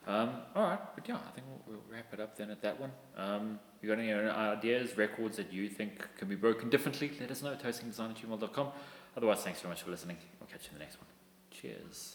Um, 0.07 0.31
all 0.55 0.63
right, 0.63 0.79
but 0.95 1.07
yeah, 1.07 1.15
I 1.15 1.31
think 1.31 1.45
we'll, 1.47 1.61
we'll 1.67 1.83
wrap 1.91 2.11
it 2.13 2.19
up 2.19 2.35
then 2.35 2.49
at 2.49 2.61
that 2.63 2.79
one. 2.79 2.91
Um, 3.15 3.59
you 3.81 3.89
got 3.89 3.99
any 3.99 4.11
ideas, 4.11 4.97
records 4.97 5.37
that 5.37 5.53
you 5.53 5.69
think 5.69 6.07
can 6.17 6.27
be 6.27 6.35
broken 6.35 6.69
differently? 6.69 7.11
Let 7.19 7.29
us 7.29 7.43
know 7.43 7.51
at 7.51 7.63
hostingdesign 7.63 8.11
at 8.11 8.17
gmail.com. 8.17 8.67
Otherwise, 9.15 9.39
thanks 9.39 9.59
very 9.59 9.71
much 9.71 9.83
for 9.83 9.91
listening. 9.91 10.17
We'll 10.39 10.47
catch 10.47 10.63
you 10.65 10.69
in 10.71 10.79
the 10.79 10.83
next 10.85 10.97
one. 10.97 11.07
Cheers. 11.51 12.09